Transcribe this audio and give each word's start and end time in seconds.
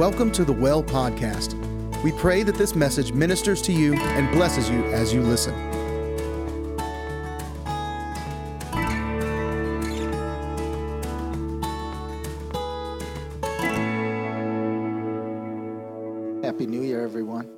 Welcome 0.00 0.32
to 0.32 0.46
the 0.46 0.52
Well 0.54 0.82
Podcast. 0.82 1.52
We 2.02 2.12
pray 2.12 2.42
that 2.44 2.54
this 2.54 2.74
message 2.74 3.12
ministers 3.12 3.60
to 3.60 3.70
you 3.70 3.92
and 3.92 4.30
blesses 4.30 4.70
you 4.70 4.82
as 4.86 5.12
you 5.12 5.20
listen. 5.20 5.52
Happy 16.42 16.64
New 16.64 16.80
Year, 16.80 17.04
everyone. 17.04 17.50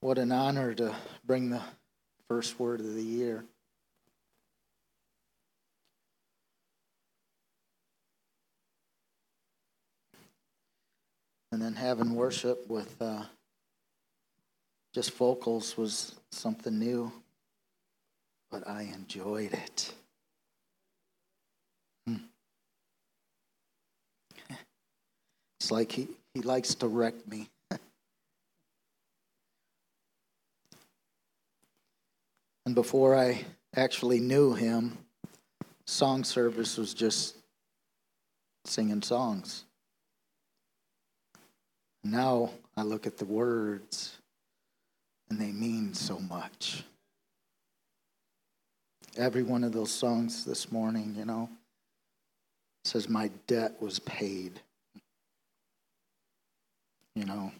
What 0.00 0.16
an 0.16 0.32
honor 0.32 0.72
to 0.76 0.94
bring 1.26 1.50
the 1.50 1.60
first 2.28 2.58
word 2.58 2.80
of 2.80 2.94
the 2.94 3.02
year. 3.02 3.44
And 11.52 11.60
then 11.60 11.74
having 11.74 12.14
worship 12.14 12.66
with 12.66 12.96
uh, 12.98 13.24
just 14.94 15.12
vocals 15.12 15.76
was 15.76 16.14
something 16.30 16.78
new, 16.78 17.12
but 18.50 18.66
I 18.66 18.88
enjoyed 18.94 19.52
it. 19.52 19.92
Hmm. 22.06 22.16
It's 25.60 25.70
like 25.70 25.92
he, 25.92 26.08
he 26.34 26.40
likes 26.40 26.74
to 26.76 26.88
wreck 26.88 27.14
me. 27.28 27.48
and 32.66 32.74
before 32.74 33.14
I 33.14 33.44
actually 33.76 34.18
knew 34.18 34.54
him, 34.54 34.98
song 35.86 36.24
service 36.24 36.78
was 36.78 36.94
just 36.94 37.36
singing 38.64 39.02
songs. 39.02 39.64
Now 42.04 42.50
I 42.76 42.82
look 42.82 43.06
at 43.06 43.16
the 43.16 43.24
words 43.24 44.16
and 45.30 45.38
they 45.40 45.52
mean 45.52 45.94
so 45.94 46.18
much. 46.18 46.84
Every 49.16 49.42
one 49.42 49.62
of 49.62 49.72
those 49.72 49.90
songs 49.90 50.44
this 50.44 50.72
morning, 50.72 51.14
you 51.16 51.24
know, 51.24 51.48
says, 52.84 53.08
My 53.08 53.30
debt 53.46 53.80
was 53.80 53.98
paid. 54.00 54.60
You 57.14 57.26
know, 57.26 57.52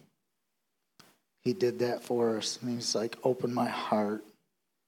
He 1.43 1.53
did 1.53 1.79
that 1.79 2.03
for 2.03 2.37
us. 2.37 2.59
And 2.61 2.71
He's 2.71 2.95
like, 2.95 3.17
Open 3.23 3.53
my 3.53 3.67
heart. 3.67 4.23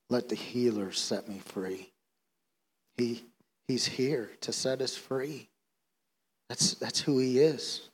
Let 0.10 0.28
the 0.30 0.36
healer 0.36 0.92
set 0.92 1.30
me 1.30 1.40
free. 1.40 1.92
He, 2.98 3.24
he's 3.68 3.86
here 3.86 4.32
to 4.42 4.52
set 4.52 4.82
us 4.82 4.96
free. 4.96 5.50
That's, 6.50 6.76
that's 6.76 7.00
who 7.00 7.20
He 7.20 7.40
is 7.40 7.90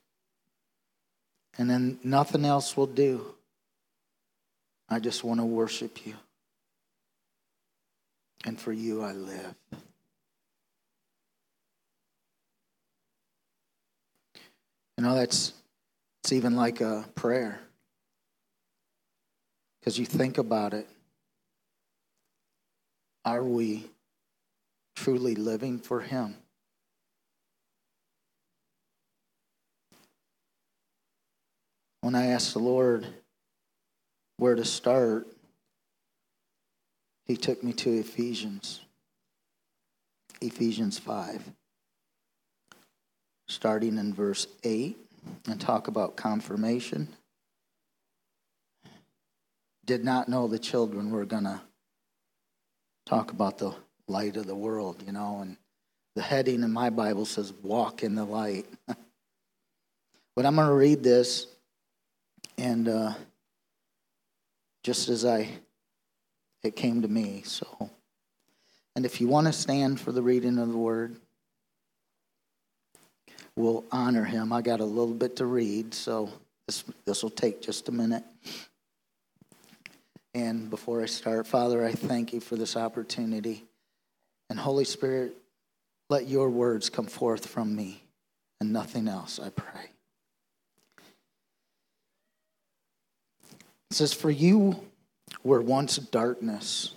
and 1.58 1.70
then 1.70 2.00
nothing 2.04 2.46
else 2.46 2.76
will 2.76 2.88
do. 2.88 3.26
I 4.90 5.00
just 5.00 5.24
want 5.24 5.40
to 5.40 5.46
worship 5.46 6.06
you. 6.06 6.16
And 8.46 8.60
for 8.60 8.74
you 8.74 9.04
I 9.04 9.12
live. 9.14 9.56
You 14.98 15.08
know, 15.08 15.16
that's 15.16 15.54
it's 16.24 16.34
even 16.34 16.56
like 16.56 16.82
a 16.82 17.06
prayer. 17.16 17.60
Because 19.80 19.98
you 19.98 20.06
think 20.06 20.38
about 20.38 20.74
it. 20.74 20.88
Are 23.26 23.44
we 23.44 23.90
truly 24.96 25.36
living 25.36 25.80
for 25.80 26.02
Him? 26.02 26.36
When 32.02 32.16
I 32.16 32.28
asked 32.28 32.54
the 32.54 32.60
Lord 32.60 33.06
where 34.38 34.56
to 34.56 34.66
start, 34.66 35.28
He 37.26 37.38
took 37.38 37.64
me 37.64 37.74
to 37.74 38.00
Ephesians, 38.00 38.82
Ephesians 40.42 40.98
5, 40.98 41.44
starting 43.48 43.98
in 43.98 44.14
verse 44.14 44.48
8, 44.64 44.98
and 45.48 45.62
talk 45.62 45.88
about 45.88 46.16
confirmation. 46.16 47.08
Did 49.86 50.04
not 50.04 50.28
know 50.28 50.48
the 50.48 50.60
children 50.60 51.12
were 51.12 51.26
going 51.26 51.44
to 51.44 51.62
talk 53.06 53.32
about 53.32 53.60
the 53.60 53.76
light 54.08 54.38
of 54.38 54.48
the 54.48 54.56
world, 54.56 55.04
you 55.06 55.12
know, 55.12 55.40
and 55.42 55.58
the 56.16 56.22
heading 56.22 56.64
in 56.64 56.72
my 56.72 56.90
Bible 56.90 57.26
says, 57.26 57.54
Walk 57.62 58.04
in 58.04 58.16
the 58.16 58.26
light. 58.26 58.66
but 60.36 60.46
I'm 60.46 60.56
going 60.56 60.68
to 60.68 60.74
read 60.74 61.04
this 61.04 61.48
and 62.62 62.88
uh, 62.88 63.14
just 64.84 65.10
as 65.10 65.26
I, 65.26 65.50
it 66.62 66.76
came 66.76 67.02
to 67.02 67.08
me. 67.08 67.42
So, 67.44 67.90
and 68.96 69.04
if 69.04 69.20
you 69.20 69.28
want 69.28 69.48
to 69.48 69.54
stand 69.54 70.00
for 70.00 70.12
the 70.12 70.22
reading 70.22 70.60
of 70.60 70.70
the 70.70 70.78
word, 70.78 71.16
we'll 73.56 73.84
honor 73.92 74.24
him. 74.24 74.54
I 74.54 74.62
got 74.62 74.80
a 74.80 74.86
little 74.86 75.16
bit 75.16 75.38
to 75.38 75.46
read, 75.48 75.96
so 75.96 76.30
this 76.68 76.84
this 77.04 77.24
will 77.24 77.32
take 77.32 77.64
just 77.64 77.90
a 77.90 77.92
minute. 77.92 78.24
And 80.36 80.70
before 80.70 81.02
I 81.02 81.08
start, 81.08 81.48
Father, 81.48 81.84
I 81.84 81.94
thank 81.94 82.32
you 82.32 82.40
for 82.40 82.56
this 82.56 82.78
opportunity. 82.78 83.66
And 84.52 84.60
Holy 84.60 84.86
Spirit, 84.86 85.36
let 86.10 86.28
your 86.28 86.50
words 86.50 86.92
come 86.92 87.08
forth 87.08 87.48
from 87.48 87.76
me 87.76 88.04
and 88.60 88.72
nothing 88.72 89.08
else, 89.08 89.40
I 89.40 89.50
pray. 89.50 89.91
It 93.92 93.96
says, 93.96 94.14
For 94.14 94.32
you 94.32 94.82
were 95.44 95.62
once 95.62 95.98
darkness, 95.98 96.96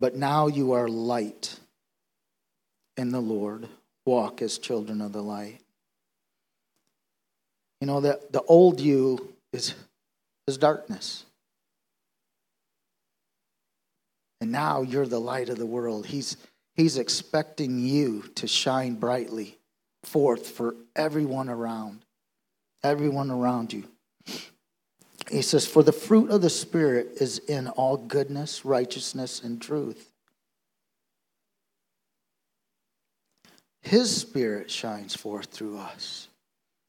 but 0.00 0.16
now 0.16 0.48
you 0.48 0.72
are 0.72 0.88
light 0.88 1.60
in 2.96 3.12
the 3.12 3.20
Lord. 3.20 3.68
Walk 4.04 4.42
as 4.42 4.58
children 4.58 5.00
of 5.00 5.12
the 5.12 5.22
light. 5.22 5.60
You 7.80 7.86
know, 7.86 8.00
that 8.00 8.32
the 8.32 8.42
old 8.42 8.80
you 8.80 9.32
is, 9.52 9.76
is 10.48 10.58
darkness. 10.58 11.24
And 14.40 14.50
now 14.50 14.82
you're 14.82 15.06
the 15.06 15.20
light 15.20 15.50
of 15.50 15.56
the 15.56 15.66
world. 15.66 16.06
He's, 16.06 16.36
he's 16.74 16.98
expecting 16.98 17.78
you 17.78 18.24
to 18.34 18.48
shine 18.48 18.96
brightly 18.96 19.56
forth 20.02 20.48
for 20.48 20.74
everyone 20.96 21.48
around, 21.48 22.00
everyone 22.82 23.30
around 23.30 23.72
you. 23.72 23.84
He 25.30 25.42
says, 25.42 25.66
For 25.66 25.82
the 25.82 25.92
fruit 25.92 26.30
of 26.30 26.42
the 26.42 26.50
Spirit 26.50 27.18
is 27.20 27.38
in 27.38 27.68
all 27.68 27.96
goodness, 27.96 28.64
righteousness, 28.64 29.42
and 29.42 29.60
truth. 29.60 30.10
His 33.82 34.14
Spirit 34.14 34.70
shines 34.70 35.14
forth 35.14 35.46
through 35.46 35.78
us. 35.78 36.28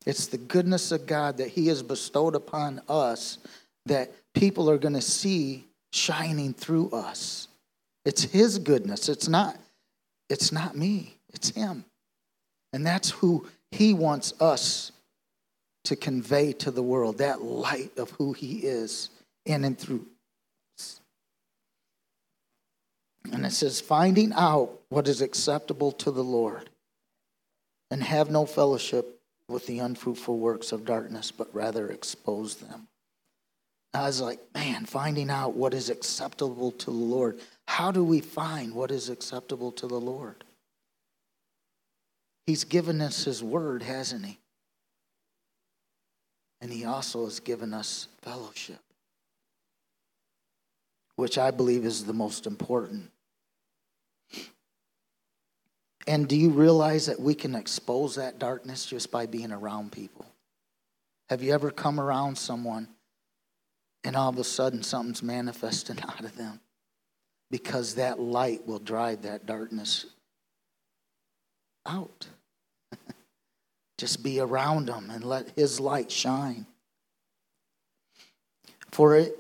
It's 0.06 0.28
the 0.28 0.38
goodness 0.38 0.92
of 0.92 1.06
God 1.06 1.38
that 1.38 1.50
He 1.50 1.68
has 1.68 1.82
bestowed 1.84 2.36
upon 2.36 2.82
us 2.88 3.38
that 3.86 4.12
people 4.34 4.70
are 4.70 4.78
going 4.78 4.94
to 4.94 5.02
see 5.02 5.66
shining 5.92 6.54
through 6.54 6.90
us. 6.92 7.48
It's 8.06 8.24
His 8.24 8.60
goodness. 8.60 9.10
It's 9.10 9.28
not, 9.28 9.58
it's 10.30 10.52
not 10.52 10.76
me, 10.76 11.18
it's 11.34 11.50
Him. 11.50 11.86
And 12.74 12.86
that's 12.86 13.10
who 13.10 13.48
He 13.72 13.94
wants 13.94 14.34
us 14.40 14.92
to 15.86 15.96
convey 15.96 16.54
to 16.54 16.72
the 16.72 16.84
world 16.84 17.18
that 17.18 17.42
light 17.42 17.98
of 17.98 18.12
who 18.12 18.34
he 18.34 18.60
is 18.60 19.10
in 19.46 19.64
and 19.64 19.78
through. 19.78 20.06
And 23.32 23.46
it 23.46 23.52
says, 23.52 23.80
finding 23.82 24.34
out 24.34 24.82
what 24.90 25.08
is 25.08 25.22
acceptable 25.22 25.92
to 25.94 26.12
the 26.12 26.24
Lord 26.24 26.70
and 27.90 28.04
have 28.04 28.30
no 28.30 28.46
fellowship 28.46 29.22
with 29.48 29.66
the 29.66 29.80
unfruitful 29.80 30.38
works 30.38 30.72
of 30.72 30.86
darkness, 30.86 31.32
but 31.32 31.54
rather 31.54 31.90
expose 31.90 32.56
them. 32.56 32.88
I 33.94 34.04
was 34.04 34.20
like, 34.20 34.40
man, 34.56 34.86
finding 34.86 35.30
out 35.30 35.54
what 35.54 35.74
is 35.74 35.90
acceptable 35.90 36.72
to 36.72 36.86
the 36.86 36.92
Lord. 36.92 37.40
How 37.68 37.92
do 37.92 38.04
we 38.04 38.22
find 38.22 38.74
what 38.74 38.90
is 38.90 39.10
acceptable 39.10 39.72
to 39.74 39.88
the 39.88 40.00
Lord? 40.00 40.44
He's 42.48 42.64
given 42.64 43.02
us 43.02 43.24
his 43.24 43.44
word, 43.44 43.84
hasn't 43.84 44.26
he? 44.26 44.40
And 46.64 46.72
he 46.72 46.86
also 46.86 47.26
has 47.26 47.42
given 47.42 47.74
us 47.74 48.08
fellowship, 48.22 48.80
which 51.18 51.38
I 51.38 51.52
believe 51.52 51.84
is 51.84 52.06
the 52.06 52.14
most 52.14 52.48
important. 52.48 53.12
And 56.08 56.26
do 56.26 56.38
you 56.38 56.52
realize 56.52 57.08
that 57.08 57.20
we 57.20 57.36
can 57.36 57.54
expose 57.54 58.16
that 58.16 58.40
darkness 58.40 58.86
just 58.86 59.12
by 59.12 59.26
being 59.26 59.52
around 59.52 59.92
people? 59.92 60.26
Have 61.30 61.44
you 61.44 61.54
ever 61.54 61.70
come 61.70 62.00
around 62.00 62.38
someone 62.38 62.88
and 64.06 64.16
all 64.16 64.30
of 64.30 64.38
a 64.38 64.44
sudden 64.46 64.84
something's 64.84 65.22
manifesting 65.22 66.00
out 66.08 66.22
of 66.22 66.38
them? 66.38 66.62
Because 67.52 67.96
that 67.96 68.22
light 68.22 68.66
will 68.66 68.80
drive 68.80 69.24
that 69.24 69.46
darkness 69.46 70.06
out. 71.86 72.30
Just 74.04 74.22
be 74.22 74.42
around 74.42 74.88
them 74.88 75.10
and 75.10 75.24
let 75.24 75.54
His 75.56 75.80
light 75.80 76.12
shine. 76.12 76.66
For 78.92 79.16
it 79.16 79.34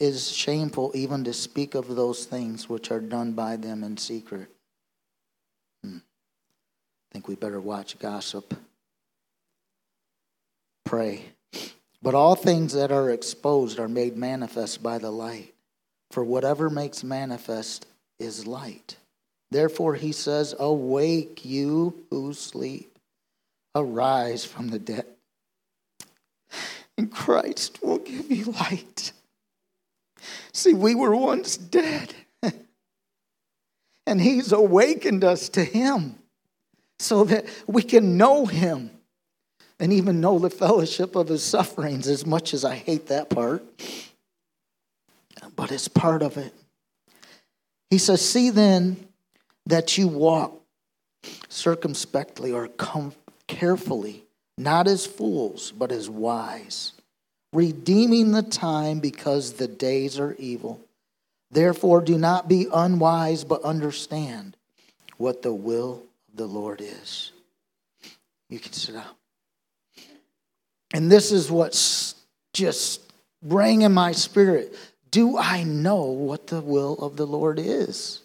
is 0.00 0.30
shameful 0.30 0.92
even 0.94 1.24
to 1.24 1.34
speak 1.34 1.74
of 1.74 1.94
those 1.94 2.24
things 2.24 2.70
which 2.70 2.90
are 2.90 3.00
done 3.00 3.32
by 3.32 3.56
them 3.56 3.84
in 3.84 3.98
secret. 3.98 4.48
Hmm. 5.84 5.98
I 5.98 7.06
think 7.12 7.28
we 7.28 7.34
better 7.34 7.60
watch 7.60 7.98
gossip. 7.98 8.54
Pray. 10.86 11.24
But 12.00 12.14
all 12.14 12.34
things 12.34 12.72
that 12.72 12.90
are 12.90 13.10
exposed 13.10 13.78
are 13.78 13.88
made 13.88 14.16
manifest 14.16 14.82
by 14.82 14.96
the 14.96 15.10
light. 15.10 15.52
For 16.12 16.24
whatever 16.24 16.70
makes 16.70 17.04
manifest 17.04 17.84
is 18.18 18.46
light. 18.46 18.96
Therefore, 19.50 19.96
he 19.96 20.12
says, 20.12 20.54
Awake, 20.58 21.44
you 21.44 22.06
who 22.08 22.32
sleep, 22.32 22.97
arise 23.78 24.44
from 24.44 24.68
the 24.68 24.78
dead, 24.78 25.06
and 26.96 27.10
Christ 27.10 27.78
will 27.82 27.98
give 27.98 28.30
you 28.30 28.46
light. 28.46 29.12
See, 30.52 30.74
we 30.74 30.94
were 30.94 31.14
once 31.14 31.56
dead, 31.56 32.14
and 34.06 34.20
he's 34.20 34.52
awakened 34.52 35.24
us 35.24 35.48
to 35.50 35.64
him 35.64 36.16
so 36.98 37.24
that 37.24 37.46
we 37.66 37.82
can 37.82 38.16
know 38.16 38.46
him 38.46 38.90
and 39.80 39.92
even 39.92 40.20
know 40.20 40.38
the 40.38 40.50
fellowship 40.50 41.14
of 41.14 41.28
his 41.28 41.42
sufferings, 41.42 42.08
as 42.08 42.26
much 42.26 42.52
as 42.52 42.64
I 42.64 42.74
hate 42.74 43.06
that 43.06 43.30
part. 43.30 43.64
But 45.54 45.70
it's 45.70 45.88
part 45.88 46.22
of 46.22 46.36
it. 46.36 46.52
He 47.90 47.98
says, 47.98 48.20
See 48.20 48.50
then 48.50 49.08
that 49.66 49.96
you 49.96 50.08
walk 50.08 50.60
circumspectly 51.48 52.52
or 52.52 52.68
come 52.68 53.12
carefully, 53.58 54.24
not 54.56 54.86
as 54.86 55.04
fools, 55.04 55.72
but 55.72 55.90
as 55.90 56.08
wise, 56.08 56.92
redeeming 57.52 58.30
the 58.30 58.42
time 58.42 59.00
because 59.00 59.54
the 59.54 59.66
days 59.66 60.20
are 60.20 60.36
evil. 60.38 60.80
Therefore, 61.50 62.00
do 62.00 62.16
not 62.16 62.48
be 62.48 62.68
unwise, 62.72 63.42
but 63.42 63.62
understand 63.62 64.56
what 65.16 65.42
the 65.42 65.52
will 65.52 66.04
of 66.30 66.36
the 66.36 66.46
Lord 66.46 66.80
is. 66.80 67.32
You 68.48 68.60
can 68.60 68.72
sit 68.72 68.94
down. 68.94 69.04
And 70.94 71.10
this 71.10 71.32
is 71.32 71.50
what's 71.50 72.14
just 72.52 73.00
rang 73.42 73.82
in 73.82 73.92
my 73.92 74.12
spirit. 74.12 74.74
Do 75.10 75.36
I 75.36 75.64
know 75.64 76.04
what 76.04 76.46
the 76.46 76.60
will 76.60 76.94
of 76.94 77.16
the 77.16 77.26
Lord 77.26 77.58
is? 77.58 78.20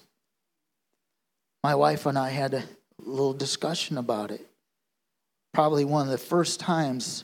My 1.64 1.74
wife 1.74 2.06
and 2.06 2.20
I 2.20 2.30
had 2.30 2.54
a 2.54 2.64
little 3.00 3.34
discussion 3.34 3.98
about 3.98 4.30
it. 4.30 4.46
Probably 5.54 5.86
one 5.86 6.04
of 6.08 6.12
the 6.12 6.18
first 6.18 6.60
times 6.60 7.24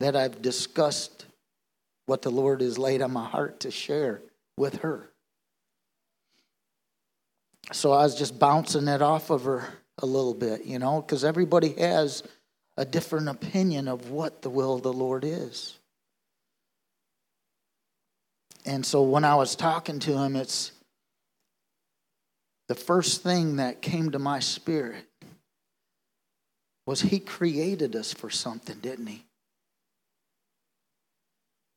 that 0.00 0.16
I've 0.16 0.40
discussed 0.42 1.26
what 2.06 2.22
the 2.22 2.30
Lord 2.30 2.60
has 2.60 2.78
laid 2.78 3.02
on 3.02 3.12
my 3.12 3.26
heart 3.26 3.60
to 3.60 3.70
share 3.70 4.22
with 4.56 4.76
her. 4.76 5.10
So 7.72 7.92
I 7.92 8.02
was 8.04 8.16
just 8.16 8.38
bouncing 8.38 8.88
it 8.88 9.02
off 9.02 9.30
of 9.30 9.44
her 9.44 9.68
a 9.98 10.06
little 10.06 10.34
bit, 10.34 10.64
you 10.64 10.78
know, 10.78 11.00
because 11.02 11.24
everybody 11.24 11.72
has 11.74 12.22
a 12.76 12.84
different 12.84 13.28
opinion 13.28 13.88
of 13.88 14.10
what 14.10 14.42
the 14.42 14.50
will 14.50 14.74
of 14.74 14.82
the 14.82 14.92
Lord 14.92 15.24
is. 15.24 15.78
And 18.64 18.84
so 18.84 19.02
when 19.02 19.24
I 19.24 19.34
was 19.34 19.56
talking 19.56 19.98
to 20.00 20.16
him, 20.18 20.36
it's 20.36 20.72
the 22.68 22.74
first 22.74 23.22
thing 23.22 23.56
that 23.56 23.80
came 23.80 24.10
to 24.10 24.18
my 24.18 24.40
spirit 24.40 25.06
was 26.86 27.02
he 27.02 27.18
created 27.18 27.96
us 27.96 28.12
for 28.14 28.30
something, 28.30 28.78
didn't 28.78 29.08
he? 29.08 29.24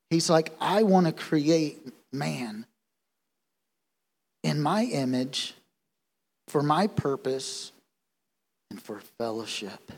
He's 0.09 0.29
like, 0.29 0.53
I 0.61 0.83
want 0.83 1.07
to 1.07 1.11
create 1.11 1.79
man 2.11 2.65
in 4.43 4.61
my 4.61 4.83
image 4.85 5.53
for 6.47 6.63
my 6.63 6.87
purpose 6.87 7.71
and 8.71 8.81
for 8.81 9.01
fellowship. 9.17 9.91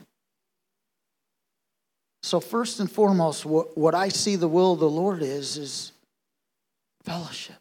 So, 2.23 2.39
first 2.39 2.79
and 2.79 2.91
foremost, 2.91 3.45
what, 3.45 3.77
what 3.77 3.95
I 3.95 4.09
see 4.09 4.35
the 4.35 4.47
will 4.47 4.73
of 4.73 4.79
the 4.79 4.89
Lord 4.89 5.21
is, 5.21 5.57
is 5.57 5.91
fellowship. 7.03 7.55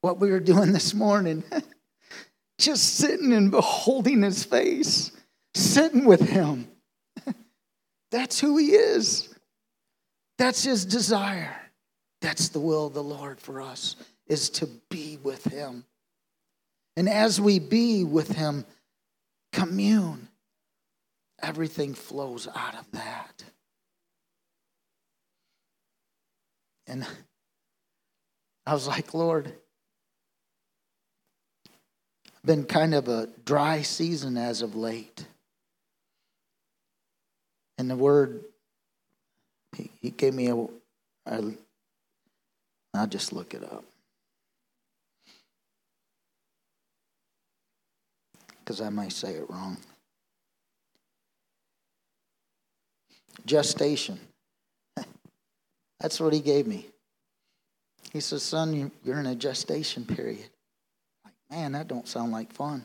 What 0.00 0.18
we 0.18 0.30
were 0.30 0.40
doing 0.40 0.72
this 0.72 0.94
morning, 0.94 1.44
just 2.58 2.96
sitting 2.96 3.32
and 3.32 3.50
beholding 3.50 4.22
his 4.22 4.44
face, 4.44 5.12
sitting 5.54 6.04
with 6.04 6.20
him. 6.20 6.68
That's 8.10 8.40
who 8.40 8.56
he 8.56 8.72
is. 8.72 9.28
That's 10.38 10.64
his 10.64 10.84
desire. 10.84 11.54
That's 12.20 12.48
the 12.48 12.60
will 12.60 12.86
of 12.86 12.94
the 12.94 13.02
Lord 13.02 13.40
for 13.40 13.60
us, 13.60 13.96
is 14.26 14.50
to 14.50 14.68
be 14.88 15.18
with 15.22 15.44
him. 15.44 15.84
And 16.96 17.08
as 17.08 17.40
we 17.40 17.58
be 17.58 18.04
with 18.04 18.28
him, 18.28 18.64
commune, 19.52 20.28
everything 21.42 21.94
flows 21.94 22.48
out 22.54 22.74
of 22.74 22.90
that. 22.92 23.44
And 26.86 27.06
I 28.66 28.74
was 28.74 28.86
like, 28.88 29.14
Lord, 29.14 29.52
been 32.44 32.64
kind 32.64 32.94
of 32.94 33.08
a 33.08 33.28
dry 33.44 33.82
season 33.82 34.36
as 34.36 34.62
of 34.62 34.74
late. 34.74 35.26
And 37.80 37.88
the 37.88 37.96
word, 37.96 38.44
he, 39.74 39.90
he 40.02 40.10
gave 40.10 40.34
me 40.34 40.48
a, 40.48 40.66
a, 41.24 41.54
I'll 42.92 43.06
just 43.06 43.32
look 43.32 43.54
it 43.54 43.64
up. 43.64 43.84
Because 48.58 48.82
I 48.82 48.90
might 48.90 49.12
say 49.12 49.32
it 49.32 49.48
wrong. 49.48 49.78
Gestation. 53.46 54.20
That's 56.00 56.20
what 56.20 56.34
he 56.34 56.40
gave 56.40 56.66
me. 56.66 56.84
He 58.12 58.20
says, 58.20 58.42
Son, 58.42 58.92
you're 59.02 59.20
in 59.20 59.24
a 59.24 59.34
gestation 59.34 60.04
period. 60.04 60.50
Like, 61.24 61.32
man, 61.50 61.72
that 61.72 61.88
don't 61.88 62.06
sound 62.06 62.30
like 62.30 62.52
fun. 62.52 62.84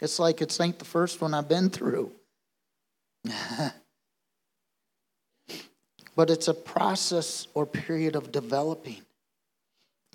It's 0.00 0.18
like 0.18 0.40
it 0.40 0.58
ain't 0.58 0.78
the 0.78 0.86
first 0.86 1.20
one 1.20 1.34
I've 1.34 1.50
been 1.50 1.68
through. 1.68 2.12
but 6.16 6.30
it's 6.30 6.48
a 6.48 6.54
process 6.54 7.46
or 7.54 7.66
period 7.66 8.16
of 8.16 8.32
developing. 8.32 9.02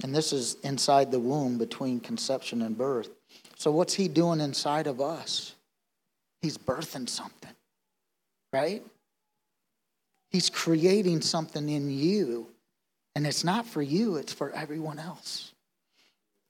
And 0.04 0.16
this 0.16 0.34
is 0.34 0.56
inside 0.64 1.12
the 1.12 1.20
womb 1.20 1.58
between 1.58 2.00
conception 2.00 2.62
and 2.62 2.78
birth. 2.78 3.10
So, 3.56 3.72
what's 3.72 3.94
he 3.94 4.08
doing 4.08 4.40
inside 4.40 4.88
of 4.88 5.00
us? 5.00 5.54
He's 6.42 6.58
birthing 6.58 7.08
something, 7.08 7.54
right? 8.52 8.84
He's 10.32 10.50
creating 10.50 11.22
something 11.22 11.70
in 11.70 11.92
you. 11.92 12.48
And 13.16 13.28
it's 13.28 13.44
not 13.44 13.66
for 13.66 13.82
you, 13.82 14.16
it's 14.16 14.34
for 14.34 14.52
everyone 14.52 14.98
else. 14.98 15.52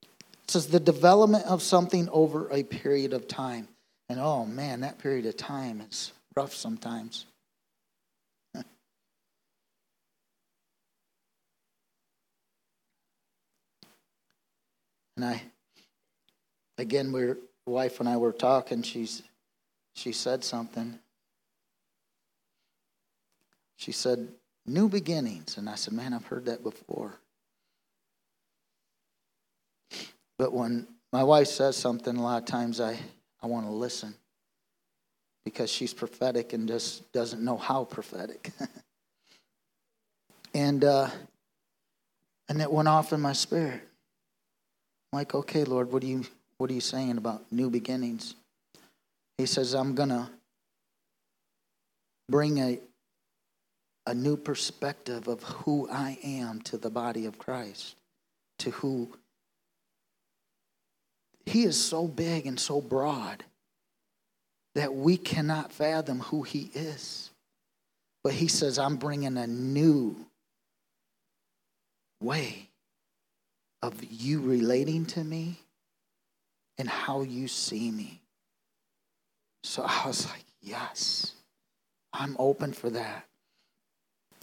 It 0.04 0.52
says 0.52 0.68
the 0.68 0.80
development 0.80 1.46
of 1.46 1.62
something 1.62 2.08
over 2.10 2.50
a 2.52 2.64
period 2.64 3.14
of 3.14 3.28
time. 3.28 3.68
And 4.10 4.20
oh 4.20 4.46
man, 4.46 4.82
that 4.82 5.00
period 5.00 5.26
of 5.26 5.36
time 5.36 5.82
is 5.82 6.14
rough 6.36 6.54
sometimes. 6.54 7.26
and 8.56 8.66
I, 15.20 15.42
again, 16.78 17.12
we're 17.12 17.38
wife 17.66 18.00
and 18.00 18.10
I 18.10 18.18
were 18.18 18.32
talking. 18.32 18.82
She's, 18.82 19.24
she 19.94 20.12
said 20.12 20.44
something, 20.44 21.00
she 23.76 23.92
said, 23.92 24.28
New 24.68 24.90
beginnings. 24.90 25.58
And 25.58 25.68
I 25.68 25.74
said, 25.76 25.94
Man, 25.94 26.14
I've 26.14 26.26
heard 26.26 26.46
that 26.46 26.62
before. 26.62 27.14
But 30.38 30.54
when 30.54 30.88
my 31.12 31.24
wife 31.24 31.48
says 31.48 31.76
something, 31.76 32.16
a 32.16 32.22
lot 32.22 32.44
of 32.44 32.46
times 32.46 32.80
I, 32.80 32.98
I 33.42 33.48
want 33.48 33.66
to 33.66 33.72
listen 33.72 34.14
because 35.44 35.70
she's 35.70 35.94
prophetic 35.94 36.54
and 36.54 36.68
just 36.68 37.12
doesn't 37.12 37.44
know 37.44 37.58
how 37.58 37.84
prophetic. 37.84 38.52
and 40.54 40.84
uh, 40.84 41.10
and 42.50 42.62
it 42.62 42.72
went 42.72 42.88
off 42.88 43.14
in 43.14 43.22
my 43.22 43.34
spirit. 43.34 43.82
I'm 45.12 45.18
like, 45.18 45.34
okay, 45.34 45.64
Lord, 45.64 45.92
what 45.92 46.04
are 46.04 46.08
you 46.08 46.26
what 46.58 46.70
are 46.70 46.74
you 46.74 46.82
saying 46.82 47.18
about 47.18 47.52
new 47.52 47.70
beginnings? 47.70 48.36
He 49.38 49.46
says, 49.46 49.74
I'm 49.74 49.96
gonna 49.96 50.30
bring 52.30 52.60
a 52.60 52.80
a 54.08 54.14
new 54.14 54.36
perspective 54.36 55.28
of 55.28 55.44
who 55.44 55.88
I 55.90 56.18
am 56.24 56.62
to 56.64 56.78
the 56.78 56.90
body 56.90 57.26
of 57.26 57.38
Christ, 57.38 57.96
to 58.60 58.72
who 58.72 59.12
He 61.46 61.64
is 61.64 61.82
so 61.82 62.08
big 62.08 62.46
and 62.46 62.60
so 62.60 62.82
broad. 62.82 63.44
That 64.76 64.94
we 64.94 65.18
cannot 65.18 65.72
fathom 65.72 66.20
who 66.20 66.44
He 66.44 66.72
is. 66.74 67.30
But 68.24 68.34
He 68.34 68.48
says, 68.48 68.78
I'm 68.80 68.98
bringing 68.98 69.38
a 69.38 69.48
new 69.48 70.16
way 72.22 72.70
of 73.82 73.94
you 74.04 74.42
relating 74.42 75.06
to 75.08 75.24
me 75.24 75.60
and 76.78 76.88
how 76.88 77.22
you 77.22 77.48
see 77.48 77.92
me. 77.92 78.22
So 79.64 79.84
I 79.84 80.08
was 80.08 80.28
like, 80.28 80.46
yes, 80.62 81.34
I'm 82.14 82.36
open 82.40 82.74
for 82.74 82.90
that. 82.92 83.26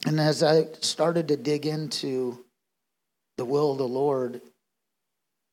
And 0.07 0.21
as 0.21 0.43
I 0.43 0.67
started 0.81 1.29
to 1.29 1.37
dig 1.37 1.67
into 1.67 2.45
the 3.37 3.45
will 3.45 3.73
of 3.73 3.79
the 3.79 3.89
Lord, 3.89 4.41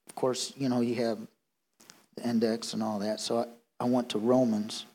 of 0.07 0.15
course, 0.15 0.53
you 0.55 0.69
know, 0.69 0.81
you 0.81 0.95
have 0.95 1.19
the 2.15 2.27
index 2.27 2.73
and 2.73 2.83
all 2.83 2.99
that. 2.99 3.19
So 3.19 3.47
I, 3.79 3.85
went 3.85 4.09
to 4.09 4.19
Romans 4.19 4.85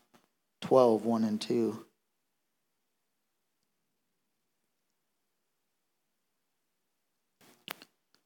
12, 0.62 1.04
1 1.04 1.24
and 1.24 1.40
2. 1.40 1.84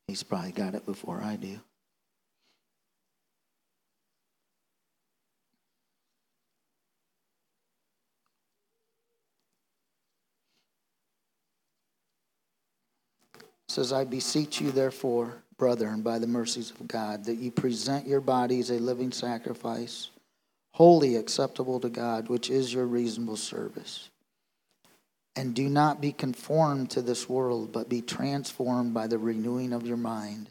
He's 0.07 0.23
probably 0.23 0.53
got 0.53 0.75
it 0.75 0.87
before 0.87 1.21
I 1.23 1.37
do. 1.37 1.61
says, 13.75 13.93
I 13.93 14.05
beseech 14.05 14.61
you, 14.61 14.71
therefore, 14.71 15.35
brethren, 15.59 16.01
by 16.01 16.21
the 16.21 16.29
mercies 16.29 16.71
of 16.71 16.87
God, 16.87 17.25
that 17.25 17.39
you 17.39 17.51
present 17.51 18.07
your 18.07 18.21
bodies 18.21 18.71
a 18.71 18.75
living 18.75 19.11
sacrifice, 19.11 20.11
wholly 20.75 21.15
acceptable 21.17 21.79
to 21.81 21.89
God, 21.89 22.29
which 22.29 22.51
is 22.51 22.75
your 22.75 22.85
reasonable 22.85 23.37
service. 23.37 24.11
And 25.37 25.55
do 25.55 25.69
not 25.69 26.01
be 26.01 26.13
conformed 26.13 26.91
to 26.91 27.03
this 27.03 27.29
world, 27.29 27.73
but 27.73 27.89
be 27.89 28.03
transformed 28.03 28.93
by 28.93 29.07
the 29.07 29.19
renewing 29.19 29.73
of 29.73 29.87
your 29.87 29.97
mind, 29.97 30.51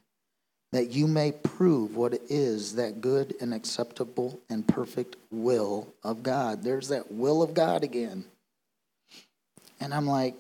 that 0.72 0.92
you 0.92 1.08
may 1.08 1.32
prove 1.32 1.96
what 1.96 2.14
it 2.14 2.24
is 2.30 2.76
that 2.76 3.02
good 3.02 3.36
and 3.40 3.54
acceptable 3.54 4.40
and 4.50 4.68
perfect 4.68 5.18
will 5.30 5.94
of 6.04 6.24
God. 6.24 6.64
There's 6.64 6.88
that 6.88 7.12
will 7.12 7.44
of 7.44 7.54
God 7.54 7.84
again. 7.84 8.26
And 9.80 9.94
I'm 9.94 10.08
like, 10.08 10.36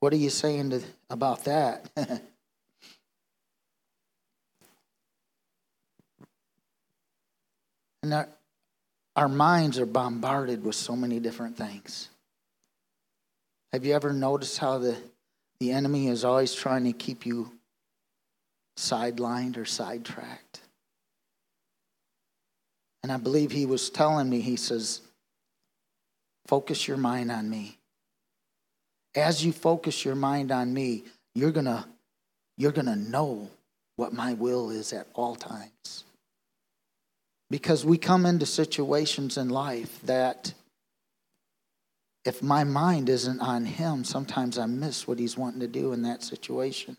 What 0.00 0.14
are 0.14 0.16
you 0.16 0.30
saying 0.30 0.70
to, 0.70 0.82
about 1.10 1.44
that? 1.44 1.90
and 8.02 8.14
our, 8.14 8.28
our 9.16 9.28
minds 9.28 9.78
are 9.78 9.86
bombarded 9.86 10.64
with 10.64 10.74
so 10.74 10.96
many 10.96 11.20
different 11.20 11.56
things. 11.56 12.08
Have 13.72 13.84
you 13.84 13.94
ever 13.94 14.12
noticed 14.12 14.58
how 14.58 14.78
the, 14.78 14.96
the 15.60 15.72
enemy 15.72 16.08
is 16.08 16.24
always 16.24 16.54
trying 16.54 16.84
to 16.84 16.92
keep 16.92 17.24
you 17.26 17.52
sidelined 18.76 19.56
or 19.56 19.64
sidetracked? 19.64 20.60
And 23.02 23.12
I 23.12 23.16
believe 23.16 23.50
he 23.50 23.66
was 23.66 23.90
telling 23.90 24.28
me, 24.28 24.40
he 24.40 24.56
says, 24.56 25.00
focus 26.46 26.86
your 26.88 26.96
mind 26.96 27.30
on 27.30 27.48
me 27.48 27.78
as 29.14 29.44
you 29.44 29.52
focus 29.52 30.04
your 30.04 30.14
mind 30.14 30.52
on 30.52 30.72
me, 30.72 31.04
you're 31.34 31.50
going 31.50 31.66
to 31.66 31.84
you're 32.56 32.72
going 32.72 32.86
to 32.86 32.96
know 32.96 33.48
what 33.96 34.12
my 34.12 34.34
will 34.34 34.70
is 34.70 34.92
at 34.92 35.06
all 35.14 35.34
times. 35.34 36.04
Because 37.50 37.84
we 37.84 37.98
come 37.98 38.26
into 38.26 38.46
situations 38.46 39.36
in 39.36 39.48
life 39.48 40.00
that 40.02 40.54
if 42.24 42.42
my 42.42 42.64
mind 42.64 43.08
isn't 43.08 43.40
on 43.40 43.64
him, 43.64 44.04
sometimes 44.04 44.58
I 44.58 44.66
miss 44.66 45.08
what 45.08 45.18
he's 45.18 45.36
wanting 45.36 45.60
to 45.60 45.66
do 45.66 45.92
in 45.92 46.02
that 46.02 46.22
situation. 46.22 46.96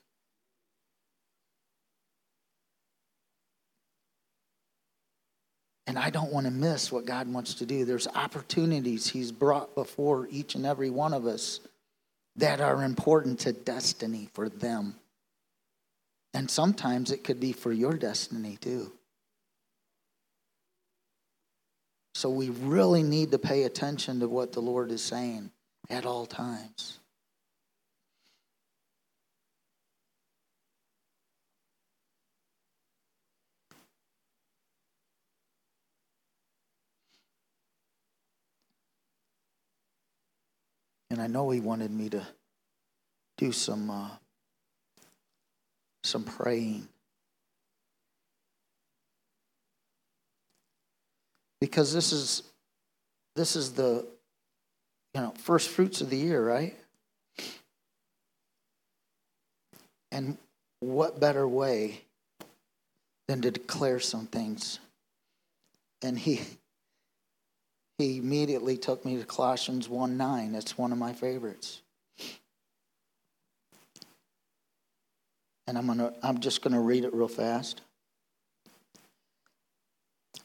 And 5.92 6.00
I 6.00 6.10
don't 6.10 6.32
want 6.32 6.46
to 6.46 6.52
miss 6.52 6.90
what 6.90 7.06
God 7.06 7.28
wants 7.28 7.56
to 7.56 7.66
do. 7.66 7.84
There's 7.84 8.08
opportunities 8.08 9.08
He's 9.08 9.32
brought 9.34 9.76
before 9.76 10.26
each 10.32 10.56
and 10.56 10.66
every 10.66 10.90
one 10.90 11.14
of 11.14 11.26
us 11.26 11.60
that 12.38 12.62
are 12.62 12.84
important 12.84 13.40
to 13.42 13.52
destiny 13.52 14.30
for 14.34 14.48
them. 14.48 14.96
And 16.34 16.50
sometimes 16.50 17.12
it 17.12 17.26
could 17.26 17.42
be 17.42 17.52
for 17.52 17.74
your 17.74 17.94
destiny 17.94 18.58
too. 18.62 18.94
So 22.14 22.30
we 22.30 22.50
really 22.50 23.04
need 23.04 23.32
to 23.32 23.40
pay 23.40 23.64
attention 23.64 24.20
to 24.20 24.28
what 24.28 24.52
the 24.52 24.60
Lord 24.62 24.92
is 24.92 25.02
saying 25.02 25.52
at 25.90 26.06
all 26.06 26.26
times. 26.26 27.00
And 41.10 41.22
I 41.22 41.28
know 41.28 41.50
he 41.50 41.60
wanted 41.60 41.92
me 41.92 42.10
to 42.10 42.26
do 43.38 43.52
some 43.52 43.90
uh, 43.90 44.10
some 46.04 46.24
praying. 46.24 46.88
Because 51.62 51.94
this 51.94 52.12
is 52.12 52.44
this 53.36 53.56
is 53.56 53.72
the 53.72 54.06
you 55.14 55.22
know 55.22 55.34
first 55.38 55.70
fruits 55.70 56.02
of 56.02 56.10
the 56.10 56.18
year, 56.18 56.46
right? 56.46 56.76
And 60.12 60.38
what 60.82 61.22
better 61.22 61.48
way 61.48 62.02
than 63.30 63.42
to 63.44 63.52
declare 63.52 64.02
some 64.02 64.26
things? 64.26 64.80
And 66.02 66.20
he 66.20 66.42
he 68.02 68.18
immediately 68.18 68.78
took 68.78 69.06
me 69.06 69.18
to 69.18 69.26
Colossians 69.26 69.88
1 69.88 70.18
9. 70.18 70.56
It's 70.56 70.76
one 70.76 70.92
of 70.92 70.98
my 70.98 71.14
favorites. 71.14 71.82
And 75.68 75.78
I'm, 75.78 75.86
gonna, 75.86 76.12
I'm 76.24 76.40
just 76.40 76.64
to 76.74 76.80
read 76.80 77.06
it 77.06 77.14
real 77.14 77.28
fast. 77.28 77.82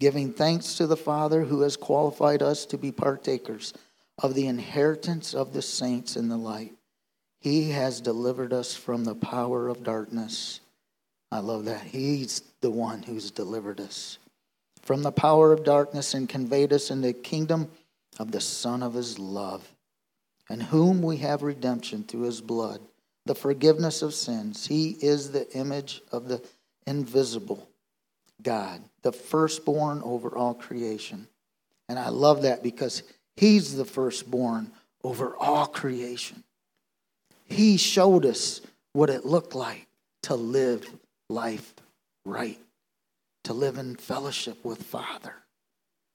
giving 0.00 0.32
thanks 0.32 0.74
to 0.74 0.86
the 0.86 0.96
Father 0.96 1.42
who 1.44 1.60
has 1.62 1.76
qualified 1.76 2.42
us 2.42 2.66
to 2.66 2.78
be 2.78 2.92
partakers 2.92 3.72
of 4.18 4.34
the 4.34 4.46
inheritance 4.46 5.34
of 5.34 5.52
the 5.52 5.62
saints 5.62 6.16
in 6.16 6.28
the 6.28 6.36
light. 6.36 6.74
He 7.40 7.70
has 7.70 8.00
delivered 8.00 8.52
us 8.52 8.74
from 8.74 9.04
the 9.04 9.14
power 9.14 9.68
of 9.68 9.84
darkness. 9.84 10.60
I 11.30 11.40
love 11.40 11.66
that. 11.66 11.82
He's 11.82 12.42
the 12.60 12.70
one 12.70 13.02
who's 13.02 13.30
delivered 13.30 13.80
us 13.80 14.18
from 14.84 15.02
the 15.02 15.12
power 15.12 15.52
of 15.52 15.64
darkness 15.64 16.14
and 16.14 16.28
conveyed 16.28 16.72
us 16.72 16.90
into 16.90 17.08
the 17.08 17.12
kingdom 17.14 17.70
of 18.18 18.30
the 18.30 18.40
Son 18.40 18.82
of 18.82 18.94
his 18.94 19.18
love, 19.18 19.74
in 20.50 20.60
whom 20.60 21.02
we 21.02 21.16
have 21.18 21.42
redemption 21.42 22.04
through 22.04 22.22
his 22.22 22.40
blood, 22.40 22.80
the 23.24 23.34
forgiveness 23.34 24.02
of 24.02 24.14
sins. 24.14 24.66
He 24.66 24.90
is 25.00 25.32
the 25.32 25.50
image 25.56 26.02
of 26.12 26.28
the 26.28 26.42
invisible 26.86 27.68
God, 28.42 28.82
the 29.04 29.12
firstborn 29.12 30.02
over 30.02 30.36
all 30.36 30.54
creation. 30.54 31.28
And 31.88 31.98
I 31.98 32.08
love 32.08 32.42
that 32.42 32.62
because 32.62 33.04
he's 33.36 33.76
the 33.76 33.84
firstborn 33.84 34.72
over 35.04 35.36
all 35.36 35.66
creation. 35.66 36.42
He 37.44 37.76
showed 37.76 38.24
us 38.26 38.62
what 38.94 39.10
it 39.10 39.24
looked 39.24 39.54
like 39.54 39.86
to 40.22 40.34
live 40.34 40.90
life 41.28 41.74
right, 42.24 42.58
to 43.44 43.52
live 43.52 43.76
in 43.76 43.94
fellowship 43.96 44.64
with 44.64 44.82
Father, 44.82 45.34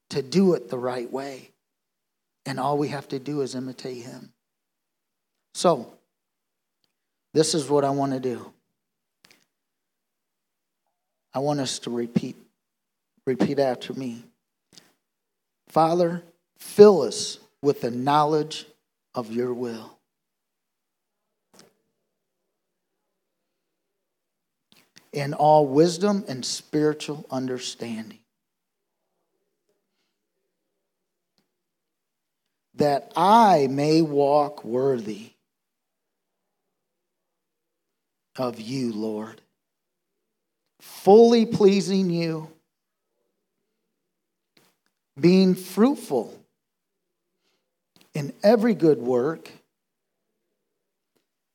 to 0.10 0.24
do 0.24 0.55
it 0.55 0.69
the 0.69 0.77
right 0.77 1.10
way. 1.12 1.51
And 2.48 2.60
all 2.60 2.79
we 2.79 2.88
have 2.88 3.08
to 3.10 3.19
do 3.19 3.41
is 3.41 3.53
imitate 3.53 4.03
him. 4.03 4.31
So, 5.53 5.93
this 7.34 7.53
is 7.53 7.69
what 7.69 7.86
I 7.86 7.91
want 7.91 8.13
to 8.13 8.19
do. 8.19 8.51
I 11.31 11.39
want 11.39 11.60
us 11.60 11.77
to 11.79 11.91
repeat 11.91 12.36
repeat 13.29 13.59
after 13.59 13.93
me. 13.93 14.24
Father, 15.67 16.24
Fill 16.59 17.01
us 17.01 17.39
with 17.62 17.81
the 17.81 17.91
knowledge 17.91 18.65
of 19.15 19.31
your 19.31 19.53
will. 19.53 19.98
In 25.12 25.33
all 25.33 25.65
wisdom 25.65 26.24
and 26.27 26.45
spiritual 26.45 27.25
understanding. 27.31 28.19
That 32.75 33.12
I 33.15 33.67
may 33.69 34.01
walk 34.01 34.63
worthy 34.63 35.31
of 38.38 38.59
you, 38.59 38.93
Lord, 38.93 39.41
fully 40.79 41.45
pleasing 41.45 42.09
you, 42.09 42.50
being 45.19 45.55
fruitful 45.55 46.38
in 48.13 48.33
every 48.43 48.73
good 48.73 48.99
work 48.99 49.49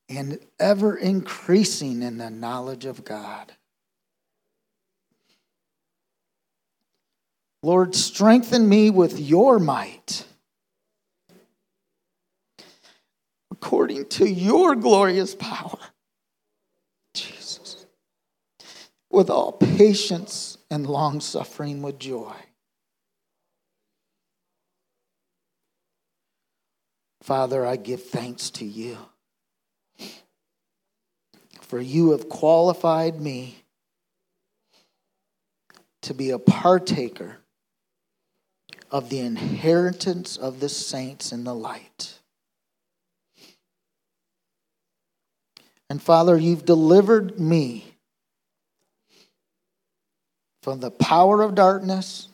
and 0.08 0.38
ever 0.60 0.96
increasing 0.96 2.02
in 2.02 2.18
the 2.18 2.30
knowledge 2.30 2.84
of 2.84 3.04
God. 3.04 3.52
Lord, 7.62 7.94
strengthen 7.94 8.68
me 8.68 8.90
with 8.90 9.18
your 9.18 9.58
might 9.58 10.26
according 13.50 14.04
to 14.06 14.28
your 14.28 14.76
glorious 14.76 15.34
power. 15.34 15.78
Jesus. 17.14 17.86
With 19.10 19.30
all 19.30 19.52
patience 19.52 20.58
and 20.70 20.86
long 20.86 21.20
suffering 21.20 21.80
with 21.80 21.98
joy. 21.98 22.34
Father, 27.24 27.64
I 27.64 27.76
give 27.76 28.02
thanks 28.02 28.50
to 28.50 28.66
you. 28.66 28.98
For 31.62 31.80
you 31.80 32.10
have 32.10 32.28
qualified 32.28 33.18
me 33.18 33.64
to 36.02 36.12
be 36.12 36.28
a 36.28 36.38
partaker 36.38 37.38
of 38.90 39.08
the 39.08 39.20
inheritance 39.20 40.36
of 40.36 40.60
the 40.60 40.68
saints 40.68 41.32
in 41.32 41.44
the 41.44 41.54
light. 41.54 42.18
And 45.88 46.02
Father, 46.02 46.36
you've 46.36 46.66
delivered 46.66 47.40
me 47.40 47.96
from 50.62 50.80
the 50.80 50.90
power 50.90 51.40
of 51.40 51.54
darkness 51.54 52.28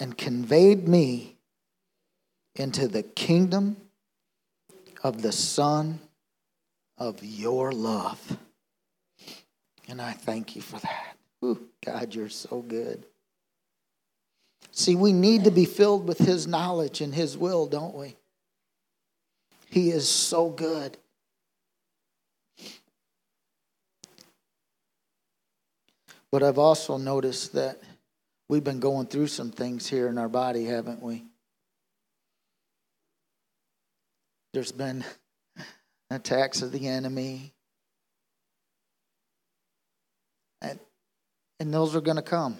and 0.00 0.16
conveyed 0.16 0.88
me 0.88 1.35
into 2.56 2.88
the 2.88 3.02
kingdom 3.02 3.76
of 5.02 5.22
the 5.22 5.32
Son 5.32 6.00
of 6.98 7.22
your 7.22 7.72
love. 7.72 8.38
And 9.88 10.00
I 10.00 10.12
thank 10.12 10.56
you 10.56 10.62
for 10.62 10.80
that. 10.80 11.16
Ooh, 11.44 11.68
God, 11.84 12.14
you're 12.14 12.28
so 12.28 12.62
good. 12.62 13.04
See, 14.72 14.96
we 14.96 15.12
need 15.12 15.44
to 15.44 15.50
be 15.50 15.64
filled 15.64 16.08
with 16.08 16.18
His 16.18 16.46
knowledge 16.46 17.00
and 17.00 17.14
His 17.14 17.36
will, 17.38 17.66
don't 17.66 17.94
we? 17.94 18.16
He 19.70 19.90
is 19.90 20.08
so 20.08 20.50
good. 20.50 20.96
But 26.30 26.42
I've 26.42 26.58
also 26.58 26.96
noticed 26.98 27.52
that 27.54 27.80
we've 28.48 28.64
been 28.64 28.80
going 28.80 29.06
through 29.06 29.28
some 29.28 29.50
things 29.50 29.86
here 29.86 30.08
in 30.08 30.18
our 30.18 30.28
body, 30.28 30.64
haven't 30.64 31.02
we? 31.02 31.24
There's 34.56 34.72
been 34.72 35.04
attacks 36.08 36.62
of 36.62 36.72
the 36.72 36.88
enemy. 36.88 37.52
And, 40.62 40.78
and 41.60 41.74
those 41.74 41.94
are 41.94 42.00
going 42.00 42.16
to 42.16 42.22
come. 42.22 42.56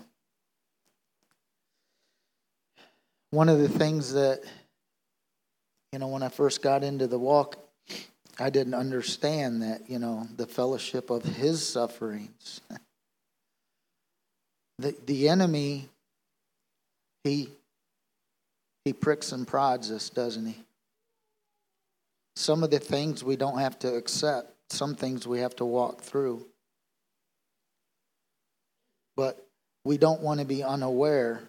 One 3.31 3.49
of 3.49 3.61
the 3.61 3.69
things 3.71 4.13
that, 4.13 4.43
you 5.91 5.99
know, 5.99 6.09
when 6.09 6.23
I 6.23 6.29
first 6.29 6.61
got 6.61 6.85
into 6.85 7.07
the 7.07 7.19
walk, 7.19 7.57
I 8.39 8.51
didn't 8.51 8.75
understand 8.75 9.63
that, 9.63 9.89
you 9.89 9.99
know, 9.99 10.29
the 10.37 10.47
fellowship 10.47 11.09
of 11.09 11.25
his 11.25 11.67
sufferings. 11.67 12.61
the, 14.79 14.95
the 15.07 15.31
enemy, 15.31 15.89
he, 17.25 17.49
he 18.85 18.93
pricks 18.93 19.33
and 19.33 19.49
prods 19.49 19.91
us, 19.91 20.11
doesn't 20.11 20.45
he? 20.45 20.66
Some 22.37 22.63
of 22.63 22.71
the 22.71 22.79
things 22.79 23.25
we 23.25 23.37
don't 23.37 23.59
have 23.59 23.79
to 23.81 23.95
accept, 23.95 24.73
some 24.73 24.95
things 24.95 25.27
we 25.27 25.41
have 25.41 25.57
to 25.57 25.65
walk 25.65 26.03
through. 26.03 26.47
But 29.17 29.49
we 29.85 29.97
don't 29.97 30.21
want 30.21 30.41
to 30.41 30.47
be 30.47 30.63
unaware 30.63 31.49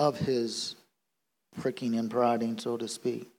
of 0.00 0.18
his 0.18 0.74
pricking 1.60 1.96
and 1.96 2.10
prodding, 2.10 2.58
so 2.58 2.76
to 2.76 2.88
speak. 2.88 3.30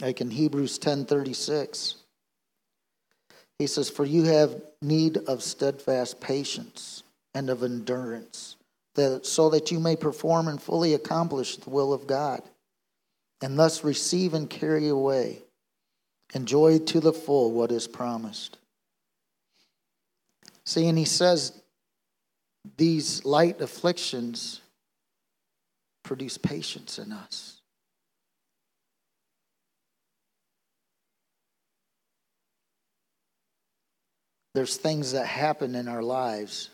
Like 0.00 0.20
in 0.20 0.30
Hebrews 0.30 0.78
10:36, 0.78 1.96
he 3.58 3.66
says, 3.66 3.90
"For 3.90 4.04
you 4.04 4.24
have 4.24 4.62
need 4.80 5.18
of 5.18 5.42
steadfast 5.42 6.20
patience 6.20 7.02
and 7.34 7.50
of 7.50 7.62
endurance, 7.62 8.56
that 8.94 9.26
so 9.26 9.50
that 9.50 9.72
you 9.72 9.80
may 9.80 9.96
perform 9.96 10.46
and 10.46 10.62
fully 10.62 10.94
accomplish 10.94 11.56
the 11.56 11.70
will 11.70 11.92
of 11.92 12.06
God." 12.06 12.48
And 13.42 13.58
thus 13.58 13.84
receive 13.84 14.34
and 14.34 14.48
carry 14.48 14.88
away, 14.88 15.42
enjoy 16.34 16.78
to 16.78 17.00
the 17.00 17.12
full 17.12 17.52
what 17.52 17.70
is 17.70 17.86
promised. 17.86 18.58
See, 20.64 20.88
and 20.88 20.96
he 20.96 21.04
says 21.04 21.52
these 22.76 23.24
light 23.24 23.60
afflictions 23.60 24.60
produce 26.02 26.38
patience 26.38 26.98
in 26.98 27.12
us. 27.12 27.60
There's 34.54 34.76
things 34.76 35.12
that 35.12 35.26
happen 35.26 35.74
in 35.74 35.88
our 35.88 36.02
lives, 36.02 36.70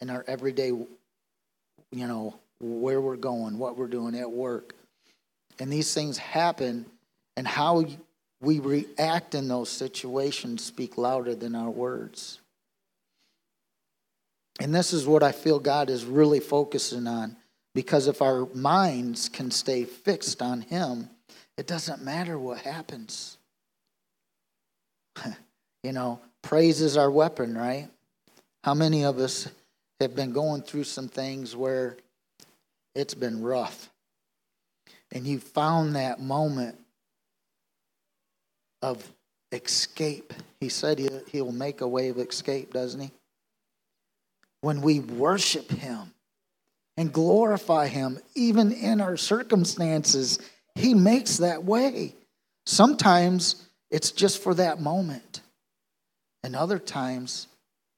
in 0.00 0.08
our 0.08 0.24
everyday, 0.26 0.68
you 0.68 0.86
know, 1.92 2.40
where 2.58 3.00
we're 3.00 3.16
going, 3.16 3.58
what 3.58 3.76
we're 3.76 3.86
doing 3.86 4.14
at 4.14 4.30
work, 4.30 4.74
and 5.60 5.70
these 5.70 5.94
things 5.94 6.18
happen, 6.18 6.86
and 7.36 7.46
how 7.46 7.84
we 8.40 8.58
react 8.58 9.34
in 9.34 9.46
those 9.46 9.68
situations 9.68 10.64
speak 10.64 10.96
louder 10.96 11.34
than 11.34 11.54
our 11.54 11.70
words. 11.70 12.40
And 14.58 14.74
this 14.74 14.92
is 14.92 15.06
what 15.06 15.22
I 15.22 15.32
feel 15.32 15.58
God 15.58 15.90
is 15.90 16.04
really 16.04 16.40
focusing 16.40 17.06
on. 17.06 17.36
Because 17.74 18.08
if 18.08 18.20
our 18.20 18.46
minds 18.54 19.28
can 19.28 19.50
stay 19.50 19.84
fixed 19.84 20.42
on 20.42 20.62
Him, 20.62 21.08
it 21.56 21.66
doesn't 21.66 22.02
matter 22.02 22.38
what 22.38 22.58
happens. 22.58 23.36
you 25.82 25.92
know, 25.92 26.20
praise 26.42 26.80
is 26.80 26.96
our 26.96 27.10
weapon, 27.10 27.56
right? 27.56 27.88
How 28.64 28.74
many 28.74 29.04
of 29.04 29.18
us 29.18 29.48
have 30.00 30.16
been 30.16 30.32
going 30.32 30.62
through 30.62 30.84
some 30.84 31.08
things 31.08 31.54
where 31.54 31.96
it's 32.94 33.14
been 33.14 33.42
rough? 33.42 33.89
And 35.12 35.26
you 35.26 35.40
found 35.40 35.96
that 35.96 36.20
moment 36.20 36.78
of 38.82 39.06
escape. 39.52 40.32
He 40.60 40.68
said 40.68 40.98
he, 40.98 41.08
he'll 41.28 41.52
make 41.52 41.80
a 41.80 41.88
way 41.88 42.08
of 42.08 42.18
escape, 42.18 42.72
doesn't 42.72 43.00
he? 43.00 43.10
When 44.60 44.82
we 44.82 45.00
worship 45.00 45.70
him 45.70 46.12
and 46.96 47.12
glorify 47.12 47.88
him, 47.88 48.18
even 48.34 48.72
in 48.72 49.00
our 49.00 49.16
circumstances, 49.16 50.38
he 50.74 50.94
makes 50.94 51.38
that 51.38 51.64
way. 51.64 52.14
Sometimes 52.66 53.66
it's 53.90 54.12
just 54.12 54.42
for 54.42 54.54
that 54.54 54.80
moment, 54.80 55.40
and 56.44 56.54
other 56.54 56.78
times 56.78 57.48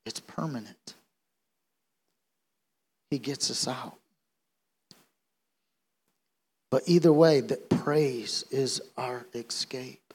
it's 0.06 0.20
permanent. 0.20 0.94
He 3.10 3.18
gets 3.18 3.50
us 3.50 3.68
out. 3.68 3.98
But 6.72 6.84
either 6.86 7.12
way, 7.12 7.42
that 7.42 7.68
praise 7.68 8.46
is 8.50 8.80
our 8.96 9.26
escape. 9.34 10.14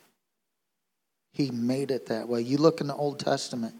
He 1.31 1.51
made 1.51 1.91
it 1.91 2.07
that 2.07 2.27
way. 2.27 2.41
You 2.41 2.57
look 2.57 2.81
in 2.81 2.87
the 2.87 2.95
Old 2.95 3.19
Testament, 3.19 3.75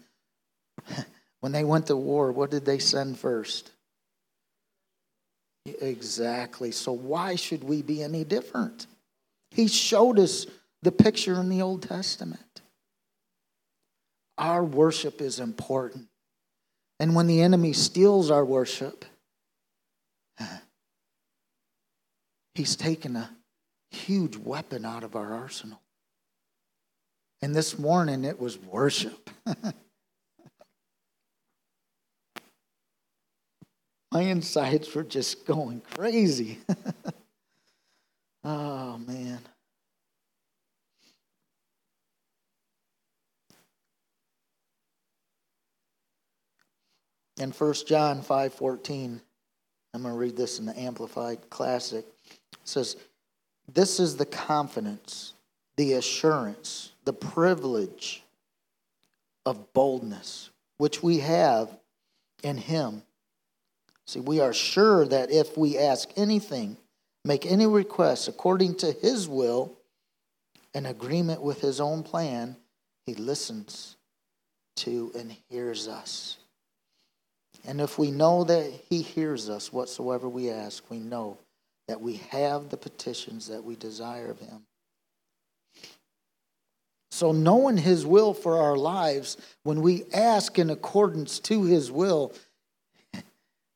when 1.40 1.50
they 1.50 1.64
went 1.64 1.88
to 1.88 1.96
war, 1.96 2.30
what 2.30 2.52
did 2.52 2.64
they 2.64 2.78
send 2.78 3.18
first? 3.18 3.72
Exactly. 5.80 6.70
So 6.70 6.92
why 6.92 7.34
should 7.34 7.64
we 7.64 7.82
be 7.82 8.00
any 8.00 8.22
different? 8.22 8.86
He 9.50 9.66
showed 9.66 10.20
us 10.20 10.46
the 10.82 10.92
picture 10.92 11.34
in 11.40 11.48
the 11.48 11.62
Old 11.62 11.82
Testament. 11.82 12.60
Our 14.38 14.62
worship 14.62 15.20
is 15.20 15.40
important. 15.40 16.06
And 17.00 17.16
when 17.16 17.26
the 17.26 17.42
enemy 17.42 17.72
steals 17.72 18.30
our 18.30 18.44
worship, 18.44 19.04
He's 22.58 22.74
taken 22.74 23.14
a 23.14 23.30
huge 23.92 24.36
weapon 24.36 24.84
out 24.84 25.04
of 25.04 25.14
our 25.14 25.32
arsenal. 25.32 25.80
And 27.40 27.54
this 27.54 27.78
morning 27.78 28.24
it 28.24 28.40
was 28.40 28.58
worship. 28.58 29.30
My 34.12 34.22
insides 34.22 34.92
were 34.92 35.04
just 35.04 35.46
going 35.46 35.82
crazy. 35.94 36.58
oh, 38.42 38.98
man. 39.06 39.38
In 47.36 47.52
1 47.52 47.74
John 47.86 48.20
5:14, 48.20 49.20
I'm 49.94 50.02
going 50.02 50.12
to 50.12 50.18
read 50.18 50.36
this 50.36 50.58
in 50.58 50.66
the 50.66 50.76
Amplified 50.76 51.48
Classic. 51.50 52.04
Says, 52.68 52.96
This 53.72 53.98
is 53.98 54.16
the 54.16 54.26
confidence, 54.26 55.32
the 55.78 55.94
assurance, 55.94 56.92
the 57.04 57.14
privilege 57.14 58.22
of 59.46 59.72
boldness 59.72 60.50
which 60.76 61.02
we 61.02 61.20
have 61.20 61.70
in 62.42 62.58
Him. 62.58 63.02
See, 64.06 64.20
we 64.20 64.40
are 64.40 64.52
sure 64.52 65.06
that 65.06 65.30
if 65.30 65.56
we 65.56 65.78
ask 65.78 66.10
anything, 66.16 66.76
make 67.24 67.46
any 67.46 67.66
request 67.66 68.28
according 68.28 68.74
to 68.76 68.92
His 68.92 69.26
will, 69.26 69.72
in 70.74 70.84
agreement 70.84 71.40
with 71.40 71.62
His 71.62 71.80
own 71.80 72.02
plan, 72.02 72.54
He 73.06 73.14
listens 73.14 73.96
to 74.76 75.10
and 75.18 75.34
hears 75.48 75.88
us. 75.88 76.36
And 77.66 77.80
if 77.80 77.98
we 77.98 78.10
know 78.10 78.44
that 78.44 78.70
He 78.90 79.00
hears 79.00 79.48
us 79.48 79.72
whatsoever 79.72 80.28
we 80.28 80.50
ask, 80.50 80.84
we 80.90 80.98
know 80.98 81.38
that 81.88 82.00
we 82.00 82.14
have 82.30 82.68
the 82.68 82.76
petitions 82.76 83.48
that 83.48 83.64
we 83.64 83.74
desire 83.74 84.30
of 84.30 84.38
Him. 84.38 84.62
So, 87.10 87.32
knowing 87.32 87.76
His 87.76 88.06
will 88.06 88.34
for 88.34 88.58
our 88.58 88.76
lives, 88.76 89.36
when 89.64 89.80
we 89.80 90.04
ask 90.12 90.58
in 90.58 90.70
accordance 90.70 91.40
to 91.40 91.64
His 91.64 91.90
will, 91.90 92.32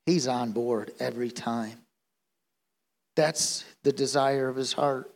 He's 0.05 0.27
on 0.27 0.51
board 0.51 0.91
every 0.99 1.31
time. 1.31 1.79
That's 3.15 3.65
the 3.83 3.91
desire 3.91 4.47
of 4.47 4.55
His 4.55 4.73
heart. 4.73 5.13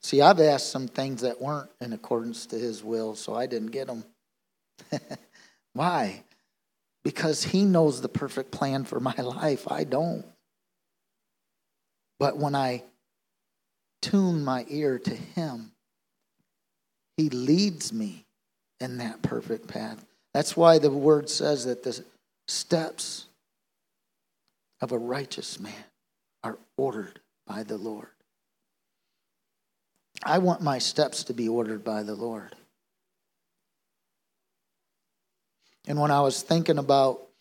See, 0.00 0.20
I've 0.20 0.40
asked 0.40 0.70
some 0.70 0.88
things 0.88 1.22
that 1.22 1.40
weren't 1.40 1.70
in 1.80 1.92
accordance 1.92 2.46
to 2.46 2.58
His 2.58 2.82
will, 2.82 3.14
so 3.14 3.34
I 3.34 3.46
didn't 3.46 3.70
get 3.70 3.86
them. 3.86 4.04
Why? 5.74 6.22
because 7.02 7.42
He 7.42 7.64
knows 7.64 8.00
the 8.00 8.08
perfect 8.08 8.50
plan 8.50 8.84
for 8.84 9.00
my 9.00 9.14
life. 9.18 9.70
I 9.70 9.84
don't. 9.84 10.24
But 12.22 12.36
when 12.36 12.54
I 12.54 12.84
tune 14.00 14.44
my 14.44 14.64
ear 14.68 14.96
to 14.96 15.12
Him, 15.12 15.72
He 17.16 17.30
leads 17.30 17.92
me 17.92 18.26
in 18.78 18.98
that 18.98 19.22
perfect 19.22 19.66
path. 19.66 20.04
That's 20.32 20.56
why 20.56 20.78
the 20.78 20.88
word 20.88 21.28
says 21.28 21.64
that 21.64 21.82
the 21.82 22.00
steps 22.46 23.26
of 24.80 24.92
a 24.92 24.98
righteous 24.98 25.58
man 25.58 25.84
are 26.44 26.60
ordered 26.76 27.18
by 27.44 27.64
the 27.64 27.76
Lord. 27.76 28.06
I 30.22 30.38
want 30.38 30.62
my 30.62 30.78
steps 30.78 31.24
to 31.24 31.34
be 31.34 31.48
ordered 31.48 31.82
by 31.82 32.04
the 32.04 32.14
Lord. 32.14 32.54
And 35.88 35.98
when 35.98 36.12
I 36.12 36.20
was 36.20 36.40
thinking 36.40 36.78
about 36.78 37.31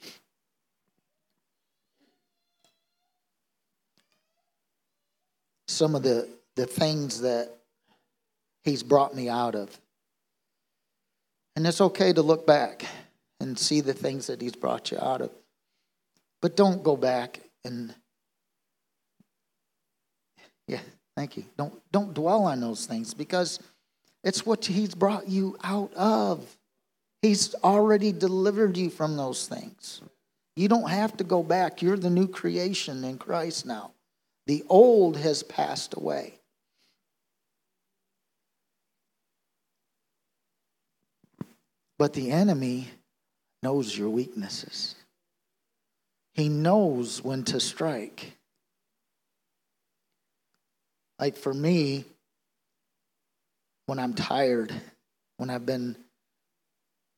some 5.71 5.95
of 5.95 6.03
the, 6.03 6.27
the 6.55 6.65
things 6.65 7.21
that 7.21 7.49
he's 8.63 8.83
brought 8.83 9.15
me 9.15 9.29
out 9.29 9.55
of, 9.55 9.79
and 11.55 11.65
it's 11.65 11.81
okay 11.81 12.13
to 12.13 12.21
look 12.21 12.45
back 12.45 12.85
and 13.39 13.57
see 13.57 13.81
the 13.81 13.93
things 13.93 14.27
that 14.27 14.41
he's 14.41 14.55
brought 14.55 14.91
you 14.91 14.99
out 14.99 15.21
of. 15.21 15.31
But 16.41 16.55
don't 16.55 16.83
go 16.83 16.95
back 16.95 17.39
and 17.63 17.93
yeah, 20.67 20.79
thank 21.15 21.37
you. 21.37 21.45
Don't 21.57 21.73
don't 21.91 22.13
dwell 22.13 22.45
on 22.45 22.61
those 22.61 22.85
things 22.85 23.13
because 23.13 23.59
it's 24.23 24.45
what 24.45 24.65
he's 24.65 24.95
brought 24.95 25.27
you 25.27 25.57
out 25.63 25.93
of. 25.93 26.57
He's 27.21 27.53
already 27.55 28.11
delivered 28.11 28.77
you 28.77 28.89
from 28.89 29.17
those 29.17 29.47
things. 29.47 30.01
You 30.55 30.67
don't 30.67 30.89
have 30.89 31.17
to 31.17 31.23
go 31.23 31.43
back. 31.43 31.81
You're 31.81 31.97
the 31.97 32.09
new 32.09 32.27
creation 32.27 33.03
in 33.03 33.17
Christ 33.17 33.65
now. 33.65 33.91
The 34.51 34.65
old 34.67 35.15
has 35.15 35.43
passed 35.43 35.93
away. 35.95 36.33
But 41.97 42.11
the 42.11 42.31
enemy 42.31 42.89
knows 43.63 43.97
your 43.97 44.09
weaknesses. 44.09 44.95
He 46.33 46.49
knows 46.49 47.23
when 47.23 47.45
to 47.45 47.61
strike. 47.61 48.33
Like 51.17 51.37
for 51.37 51.53
me, 51.53 52.03
when 53.85 53.99
I'm 53.99 54.13
tired, 54.13 54.73
when 55.37 55.49
I've 55.49 55.65
been 55.65 55.95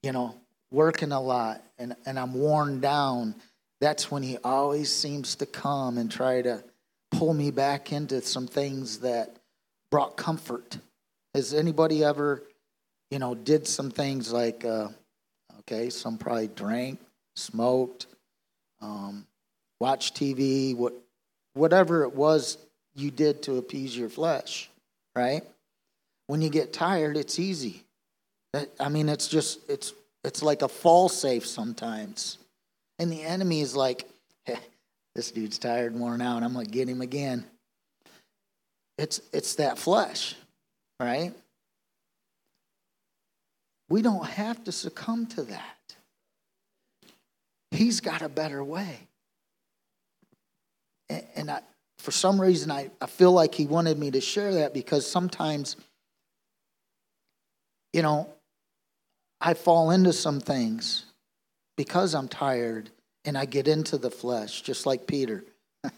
you 0.03 0.11
know, 0.11 0.35
working 0.69 1.11
a 1.11 1.19
lot 1.19 1.63
and, 1.79 1.95
and 2.05 2.19
I'm 2.19 2.35
worn 2.35 2.79
down, 2.79 3.33
that's 3.81 4.11
when 4.11 4.21
he 4.21 4.37
always 4.43 4.91
seems 4.91 5.33
to 5.37 5.47
come 5.47 5.97
and 5.97 6.11
try 6.11 6.43
to 6.43 6.63
pull 7.13 7.33
me 7.33 7.51
back 7.51 7.91
into 7.91 8.21
some 8.21 8.47
things 8.47 8.99
that 8.99 9.37
brought 9.91 10.17
comfort. 10.17 10.77
Has 11.33 11.53
anybody 11.53 12.03
ever, 12.03 12.43
you 13.11 13.19
know, 13.19 13.35
did 13.35 13.67
some 13.67 13.89
things 13.89 14.31
like, 14.33 14.65
uh, 14.65 14.89
okay, 15.59 15.89
some 15.89 16.17
probably 16.17 16.47
drank, 16.47 16.99
smoked, 17.35 18.07
um, 18.81 19.25
watched 19.79 20.15
TV, 20.15 20.75
what, 20.75 20.93
whatever 21.53 22.03
it 22.03 22.13
was 22.13 22.57
you 22.95 23.11
did 23.11 23.41
to 23.43 23.57
appease 23.57 23.95
your 23.97 24.09
flesh, 24.09 24.69
right? 25.15 25.43
When 26.27 26.41
you 26.41 26.49
get 26.49 26.73
tired, 26.73 27.17
it's 27.17 27.39
easy. 27.39 27.83
I 28.79 28.89
mean, 28.89 29.09
it's 29.09 29.27
just 29.27 29.67
it's 29.67 29.93
it's 30.23 30.43
like 30.43 30.61
a 30.61 30.67
fall 30.67 31.09
safe 31.09 31.45
sometimes, 31.45 32.37
and 32.99 33.11
the 33.11 33.23
enemy 33.23 33.61
is 33.61 33.75
like, 33.75 34.07
hey, 34.45 34.57
"This 35.15 35.31
dude's 35.31 35.57
tired, 35.57 35.91
and 35.93 36.01
worn 36.01 36.21
out. 36.21 36.43
I'm 36.43 36.53
gonna 36.53 36.65
get 36.65 36.89
him 36.89 37.01
again." 37.01 37.45
It's 38.97 39.21
it's 39.31 39.55
that 39.55 39.77
flesh, 39.77 40.35
right? 40.99 41.33
We 43.89 44.01
don't 44.01 44.25
have 44.25 44.63
to 44.63 44.71
succumb 44.71 45.27
to 45.27 45.43
that. 45.43 45.95
He's 47.71 47.99
got 48.01 48.21
a 48.21 48.29
better 48.29 48.63
way, 48.63 49.07
and, 51.09 51.25
and 51.35 51.51
I, 51.51 51.61
for 51.97 52.11
some 52.11 52.39
reason, 52.39 52.71
I, 52.71 52.91
I 53.01 53.07
feel 53.07 53.31
like 53.31 53.55
he 53.55 53.65
wanted 53.65 53.97
me 53.97 54.11
to 54.11 54.21
share 54.21 54.53
that 54.55 54.73
because 54.73 55.09
sometimes, 55.09 55.75
you 57.93 58.01
know, 58.01 58.29
I 59.39 59.53
fall 59.53 59.91
into 59.91 60.13
some 60.13 60.39
things 60.39 61.05
because 61.77 62.13
I'm 62.13 62.27
tired 62.27 62.89
and 63.25 63.37
I 63.37 63.45
get 63.45 63.67
into 63.67 63.97
the 63.97 64.11
flesh, 64.11 64.61
just 64.61 64.85
like 64.85 65.07
Peter. 65.07 65.43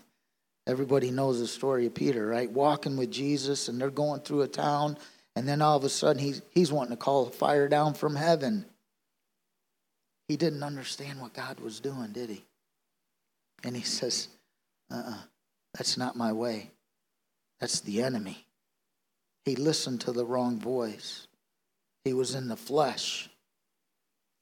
Everybody 0.67 1.11
knows 1.11 1.39
the 1.39 1.47
story 1.47 1.85
of 1.88 1.93
Peter, 1.93 2.25
right? 2.25 2.49
Walking 2.49 2.97
with 2.97 3.11
Jesus 3.11 3.67
and 3.67 3.79
they're 3.79 3.89
going 3.89 4.21
through 4.21 4.43
a 4.43 4.47
town, 4.47 4.97
and 5.35 5.47
then 5.47 5.61
all 5.61 5.77
of 5.77 5.83
a 5.83 5.89
sudden 5.89 6.21
he's, 6.21 6.41
he's 6.51 6.71
wanting 6.71 6.91
to 6.91 6.97
call 6.97 7.25
fire 7.27 7.67
down 7.67 7.93
from 7.93 8.15
heaven. 8.15 8.65
He 10.27 10.38
didn't 10.38 10.63
understand 10.63 11.21
what 11.21 11.33
God 11.33 11.59
was 11.59 11.79
doing, 11.79 12.11
did 12.11 12.29
he? 12.29 12.43
And 13.63 13.75
he 13.75 13.83
says, 13.83 14.27
uh 14.91 14.95
uh-uh, 14.95 15.11
uh, 15.11 15.21
that's 15.73 15.97
not 15.97 16.15
my 16.15 16.31
way. 16.31 16.71
That's 17.59 17.81
the 17.81 18.01
enemy. 18.01 18.45
He 19.43 19.55
listened 19.55 20.01
to 20.01 20.11
the 20.11 20.25
wrong 20.25 20.59
voice, 20.59 21.27
he 22.03 22.13
was 22.13 22.35
in 22.35 22.47
the 22.47 22.57
flesh 22.57 23.29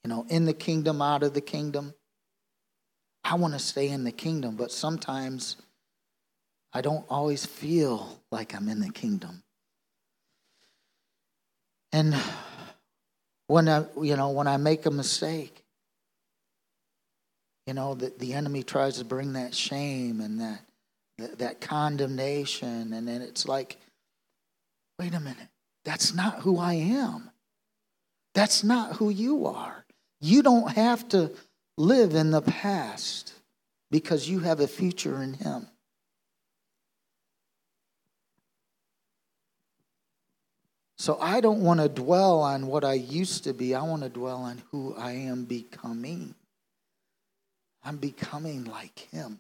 you 0.04 0.10
know, 0.10 0.26
in 0.30 0.46
the 0.46 0.54
kingdom, 0.54 1.02
out 1.02 1.24
of 1.24 1.34
the 1.34 1.42
kingdom. 1.42 1.94
I 3.24 3.36
want 3.36 3.54
to 3.54 3.60
stay 3.60 3.90
in 3.90 4.04
the 4.04 4.12
kingdom, 4.12 4.56
but 4.56 4.72
sometimes 4.72 5.58
I 6.74 6.82
don't 6.82 7.06
always 7.10 7.46
feel 7.46 8.20
like 8.32 8.56
I'm 8.56 8.68
in 8.68 8.80
the 8.80 8.90
kingdom. 8.90 9.44
And 11.92 12.16
when 13.48 13.70
I, 13.70 13.86
you 14.02 14.18
know, 14.18 14.32
when 14.32 14.48
I 14.48 14.58
make 14.58 14.86
a 14.86 14.92
mistake, 14.92 15.64
you 17.68 17.74
know, 17.74 17.94
the, 17.94 18.12
the 18.18 18.34
enemy 18.34 18.64
tries 18.64 18.98
to 18.98 19.06
bring 19.06 19.34
that 19.34 19.54
shame 19.54 20.20
and 20.20 20.42
that, 20.42 20.60
that, 21.18 21.40
that 21.40 21.62
condemnation. 21.62 22.92
And 22.94 23.08
then 23.08 23.22
it's 23.22 23.48
like, 23.48 23.78
wait 25.00 25.14
a 25.14 25.20
minute, 25.20 25.48
that's 25.86 26.14
not 26.14 26.40
who 26.40 26.58
I 26.58 26.74
am. 26.74 27.30
That's 28.34 28.64
not 28.64 28.98
who 28.98 29.10
you 29.10 29.46
are. 29.46 29.86
You 30.20 30.42
don't 30.42 30.72
have 30.72 31.08
to 31.10 31.32
live 31.78 32.14
in 32.16 32.32
the 32.32 32.42
past 32.42 33.34
because 33.90 34.28
you 34.28 34.40
have 34.40 34.60
a 34.60 34.68
future 34.68 35.22
in 35.22 35.34
Him. 35.34 35.68
So 40.98 41.18
I 41.20 41.42
don't 41.42 41.62
want 41.62 41.80
to 41.80 41.90
dwell 41.90 42.40
on 42.40 42.68
what 42.68 42.84
I 42.84 42.94
used 42.94 43.44
to 43.44 43.54
be. 43.54 43.76
I 43.76 43.84
want 43.84 44.04
to 44.04 44.10
dwell 44.10 44.38
on 44.38 44.64
who 44.72 44.96
I 44.98 45.12
am 45.12 45.46
becoming. 45.46 46.34
I'm 47.84 47.98
becoming 47.98 48.66
like 48.66 49.08
Him. 49.12 49.40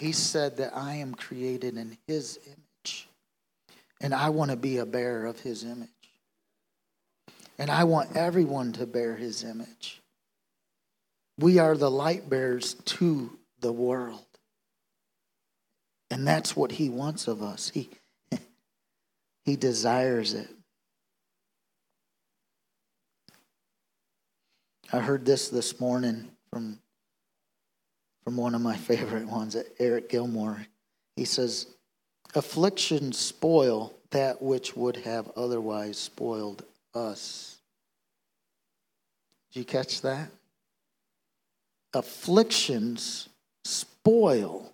He 0.00 0.12
said 0.12 0.56
that 0.56 0.74
I 0.74 0.94
am 0.94 1.14
created 1.14 1.76
in 1.76 1.98
His 2.06 2.38
image, 2.46 3.08
and 4.00 4.14
I 4.14 4.30
want 4.30 4.50
to 4.50 4.56
be 4.56 4.78
a 4.78 4.86
bearer 4.86 5.26
of 5.26 5.38
His 5.40 5.62
image. 5.62 5.88
And 7.58 7.70
I 7.70 7.84
want 7.84 8.16
everyone 8.16 8.72
to 8.72 8.86
bear 8.86 9.14
His 9.14 9.44
image. 9.44 10.01
We 11.38 11.58
are 11.58 11.76
the 11.76 11.90
light 11.90 12.28
bearers 12.28 12.74
to 12.74 13.38
the 13.60 13.72
world. 13.72 14.26
And 16.10 16.26
that's 16.26 16.54
what 16.54 16.72
he 16.72 16.90
wants 16.90 17.26
of 17.26 17.42
us. 17.42 17.70
He, 17.70 17.88
he 19.44 19.56
desires 19.56 20.34
it. 20.34 20.48
I 24.92 24.98
heard 24.98 25.24
this 25.24 25.48
this 25.48 25.80
morning 25.80 26.28
from, 26.50 26.78
from 28.24 28.36
one 28.36 28.54
of 28.54 28.60
my 28.60 28.76
favorite 28.88 29.26
ones, 29.26 29.56
Eric 29.78 30.10
Gilmour. 30.10 30.66
He 31.16 31.24
says, 31.24 31.66
Afflictions 32.34 33.18
spoil 33.18 33.94
that 34.10 34.42
which 34.42 34.76
would 34.76 34.96
have 34.98 35.30
otherwise 35.36 35.98
spoiled 35.98 36.64
us. 36.94 37.56
Did 39.50 39.60
you 39.60 39.64
catch 39.64 40.02
that? 40.02 40.30
Afflictions 41.94 43.28
spoil 43.64 44.72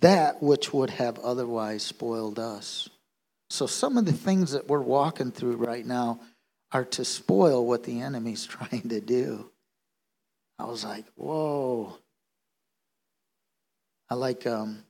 that 0.00 0.42
which 0.42 0.72
would 0.72 0.90
have 0.90 1.18
otherwise 1.20 1.82
spoiled 1.82 2.38
us. 2.38 2.88
So, 3.50 3.66
some 3.66 3.96
of 3.96 4.04
the 4.04 4.12
things 4.12 4.52
that 4.52 4.66
we're 4.68 4.80
walking 4.80 5.30
through 5.30 5.56
right 5.56 5.84
now 5.84 6.20
are 6.72 6.84
to 6.84 7.04
spoil 7.04 7.64
what 7.66 7.84
the 7.84 8.00
enemy's 8.00 8.44
trying 8.46 8.88
to 8.88 9.00
do. 9.00 9.50
I 10.58 10.64
was 10.64 10.84
like, 10.84 11.04
whoa. 11.14 11.96
I 14.10 14.14
like, 14.14 14.46
um, 14.46 14.84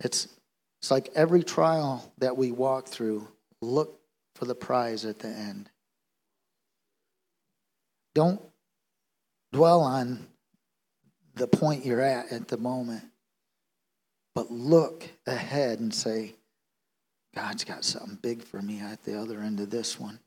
it's, 0.00 0.28
it's 0.80 0.90
like 0.90 1.10
every 1.14 1.42
trial 1.42 2.12
that 2.18 2.36
we 2.36 2.52
walk 2.52 2.88
through, 2.88 3.26
look 3.60 4.00
for 4.34 4.44
the 4.44 4.54
prize 4.54 5.04
at 5.04 5.18
the 5.18 5.28
end. 5.28 5.70
Don't 8.14 8.42
dwell 9.52 9.80
on 9.80 10.26
the 11.34 11.46
point 11.46 11.84
you're 11.86 12.00
at 12.00 12.32
at 12.32 12.48
the 12.48 12.56
moment, 12.56 13.04
but 14.34 14.50
look 14.50 15.08
ahead 15.26 15.80
and 15.80 15.94
say, 15.94 16.34
God's 17.34 17.64
got 17.64 17.84
something 17.84 18.18
big 18.20 18.42
for 18.42 18.60
me 18.60 18.80
at 18.80 19.02
the 19.04 19.18
other 19.18 19.40
end 19.40 19.60
of 19.60 19.70
this 19.70 19.98
one. 19.98 20.18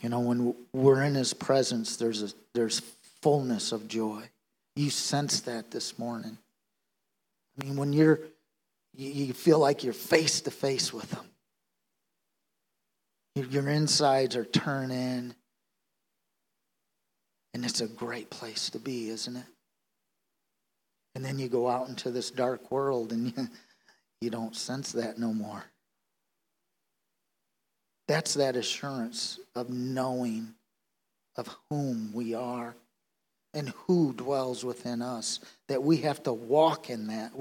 You 0.00 0.08
know, 0.08 0.20
when 0.20 0.54
we're 0.72 1.02
in 1.02 1.14
his 1.14 1.34
presence, 1.34 1.96
there's, 1.96 2.22
a, 2.22 2.30
there's 2.54 2.80
fullness 3.20 3.72
of 3.72 3.86
joy. 3.86 4.22
You 4.74 4.88
sense 4.88 5.40
that 5.42 5.70
this 5.70 5.98
morning. 5.98 6.38
I 7.60 7.64
mean, 7.64 7.76
when 7.76 7.92
you're, 7.92 8.20
you 8.96 9.34
feel 9.34 9.58
like 9.58 9.84
you're 9.84 9.92
face 9.92 10.40
to 10.42 10.50
face 10.50 10.92
with 10.92 11.12
him. 11.12 11.24
Your 13.34 13.68
insides 13.68 14.36
are 14.36 14.44
turning. 14.44 15.34
And 17.54 17.64
it's 17.64 17.80
a 17.80 17.86
great 17.86 18.30
place 18.30 18.70
to 18.70 18.78
be, 18.78 19.10
isn't 19.10 19.36
it? 19.36 19.46
And 21.14 21.24
then 21.24 21.38
you 21.38 21.48
go 21.48 21.68
out 21.68 21.88
into 21.88 22.10
this 22.10 22.30
dark 22.30 22.70
world 22.70 23.12
and 23.12 23.26
you, 23.36 23.48
you 24.20 24.30
don't 24.30 24.54
sense 24.54 24.92
that 24.92 25.18
no 25.18 25.32
more. 25.32 25.64
That's 28.08 28.34
that 28.34 28.56
assurance 28.56 29.38
of 29.54 29.70
knowing 29.70 30.54
of 31.36 31.54
whom 31.70 32.12
we 32.12 32.34
are 32.34 32.74
and 33.54 33.72
who 33.86 34.12
dwells 34.12 34.64
within 34.64 35.00
us. 35.02 35.40
That 35.68 35.82
we 35.82 35.98
have 35.98 36.22
to 36.24 36.32
walk 36.32 36.90
in 36.90 37.06
that, 37.08 37.32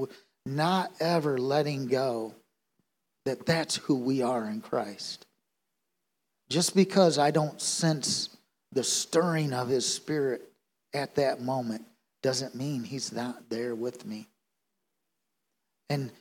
not 0.46 0.92
ever 1.00 1.38
letting 1.38 1.88
go 1.88 2.36
that 3.26 3.46
that's 3.46 3.76
who 3.76 3.96
we 3.96 4.22
are 4.22 4.46
in 4.46 4.62
Christ. 4.62 5.26
Just 6.50 6.76
because 6.76 7.18
I 7.18 7.32
don't 7.32 7.62
sense 7.62 8.30
the 8.72 8.84
stirring 8.84 9.54
of 9.54 9.68
his 9.68 9.92
spirit 9.92 10.52
at 10.94 11.16
that 11.16 11.42
moment 11.42 11.86
doesn't 12.22 12.56
mean 12.56 12.84
he's 12.84 13.12
not 13.12 13.50
there 13.50 13.76
with 13.76 14.06
me. 14.06 14.28
And 15.90 16.12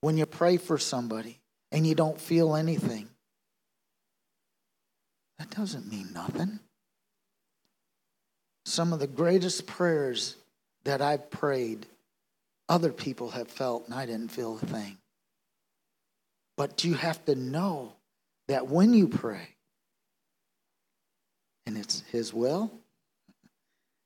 when 0.00 0.16
you 0.16 0.26
pray 0.26 0.56
for 0.56 0.78
somebody 0.78 1.40
and 1.72 1.86
you 1.86 1.94
don't 1.94 2.20
feel 2.20 2.54
anything, 2.54 3.08
that 5.38 5.50
doesn't 5.50 5.88
mean 5.88 6.10
nothing. 6.12 6.60
Some 8.64 8.92
of 8.92 8.98
the 8.98 9.06
greatest 9.06 9.66
prayers 9.66 10.36
that 10.84 11.00
I've 11.00 11.30
prayed, 11.30 11.86
other 12.68 12.92
people 12.92 13.30
have 13.30 13.48
felt, 13.48 13.86
and 13.86 13.94
I 13.94 14.06
didn't 14.06 14.30
feel 14.30 14.56
a 14.56 14.66
thing. 14.66 14.98
But 16.56 16.84
you 16.84 16.94
have 16.94 17.24
to 17.26 17.34
know 17.34 17.92
that 18.48 18.66
when 18.66 18.94
you 18.94 19.08
pray, 19.08 19.55
and 21.66 21.76
it's 21.76 22.02
His 22.12 22.32
will, 22.32 22.70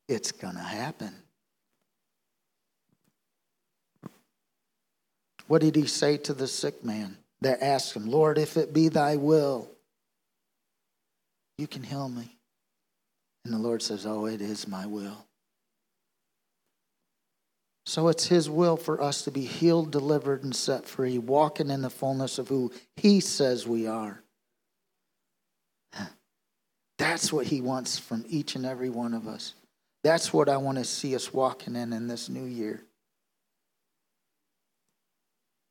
it's 0.09 0.33
going 0.33 0.57
to 0.57 0.61
happen. 0.61 1.15
What 5.47 5.63
did 5.63 5.77
He 5.77 5.87
say 5.87 6.17
to 6.19 6.35
the 6.35 6.49
sick 6.49 6.85
man 6.85 7.17
that 7.41 7.63
asked 7.63 7.95
Him, 7.95 8.07
Lord, 8.07 8.39
if 8.39 8.57
it 8.57 8.73
be 8.73 8.89
thy 8.89 9.17
will, 9.17 9.71
you 11.59 11.67
can 11.67 11.83
heal 11.83 12.09
me. 12.09 12.37
And 13.45 13.55
the 13.55 13.59
Lord 13.59 13.83
says, 13.83 14.07
Oh, 14.07 14.27
it 14.27 14.41
is 14.41 14.67
my 14.67 14.87
will. 14.87 15.27
So 17.87 18.09
it's 18.09 18.27
His 18.27 18.49
will 18.49 18.77
for 18.77 19.03
us 19.03 19.23
to 19.23 19.31
be 19.31 19.45
healed, 19.45 19.91
delivered, 19.91 20.45
and 20.45 20.55
set 20.55 20.87
free, 20.87 21.19
walking 21.19 21.71
in 21.71 21.83
the 21.83 21.91
fullness 21.91 22.39
of 22.39 22.49
who 22.49 22.73
He 22.97 23.21
says 23.21 23.67
we 23.67 23.87
are. 23.87 24.23
That's 27.01 27.33
what 27.33 27.47
He 27.47 27.63
wants 27.63 27.99
from 27.99 28.27
each 28.29 28.57
and 28.57 28.67
every 28.67 28.91
one 28.91 29.15
of 29.15 29.27
us. 29.27 29.55
That's 30.05 30.35
what 30.35 30.51
I 30.51 30.59
want 30.59 30.77
to 30.77 30.85
see 30.85 31.15
us 31.15 31.33
walking 31.33 31.75
in 31.75 31.95
in 31.95 32.09
this 32.09 32.29
new 32.29 32.45
year. 32.45 32.83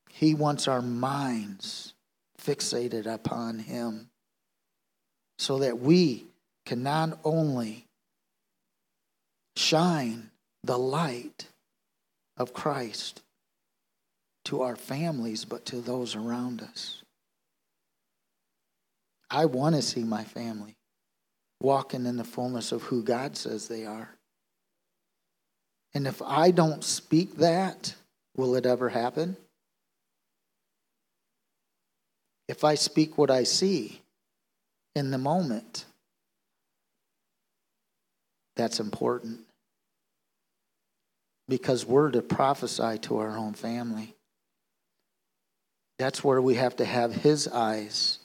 He 0.10 0.34
wants 0.34 0.68
our 0.68 0.82
minds 0.82 1.94
fixated 2.42 3.06
upon 3.06 3.60
Him 3.60 4.10
so 5.38 5.60
that 5.60 5.78
we 5.78 6.26
can 6.66 6.82
not 6.82 7.20
only 7.24 7.86
shine 9.56 10.32
the 10.64 10.80
light 10.80 11.46
of 12.38 12.56
Christ 12.56 13.22
to 14.46 14.64
our 14.64 14.76
families, 14.76 15.46
but 15.46 15.64
to 15.68 15.80
those 15.80 16.16
around 16.16 16.64
us. 16.64 17.04
I 19.30 19.46
want 19.46 19.76
to 19.76 19.84
see 19.84 20.04
my 20.04 20.24
family 20.24 20.76
walking 21.62 22.06
in 22.06 22.18
the 22.18 22.24
fullness 22.24 22.72
of 22.72 22.84
who 22.84 23.04
God 23.04 23.36
says 23.36 23.68
they 23.68 23.86
are. 23.86 24.10
And 25.94 26.08
if 26.08 26.22
I 26.22 26.52
don't 26.52 26.84
speak 26.84 27.38
that, 27.38 27.96
will 28.36 28.56
it 28.56 28.66
ever 28.66 28.90
happen? 28.90 29.36
If 32.48 32.64
I 32.64 32.76
speak 32.76 33.18
what 33.18 33.32
I 33.32 33.44
see, 33.44 34.02
in 34.96 35.12
the 35.12 35.18
moment. 35.18 35.86
That's 38.56 38.80
important 38.80 39.40
because 41.48 41.86
we're 41.86 42.12
to 42.12 42.22
prophesy 42.22 43.00
to 43.00 43.18
our 43.18 43.38
own 43.38 43.54
family. 43.54 44.16
That's 45.98 46.24
where 46.24 46.42
we 46.42 46.56
have 46.56 46.76
to 46.78 46.86
have 46.86 47.14
His 47.14 47.48
eyes 47.48 48.19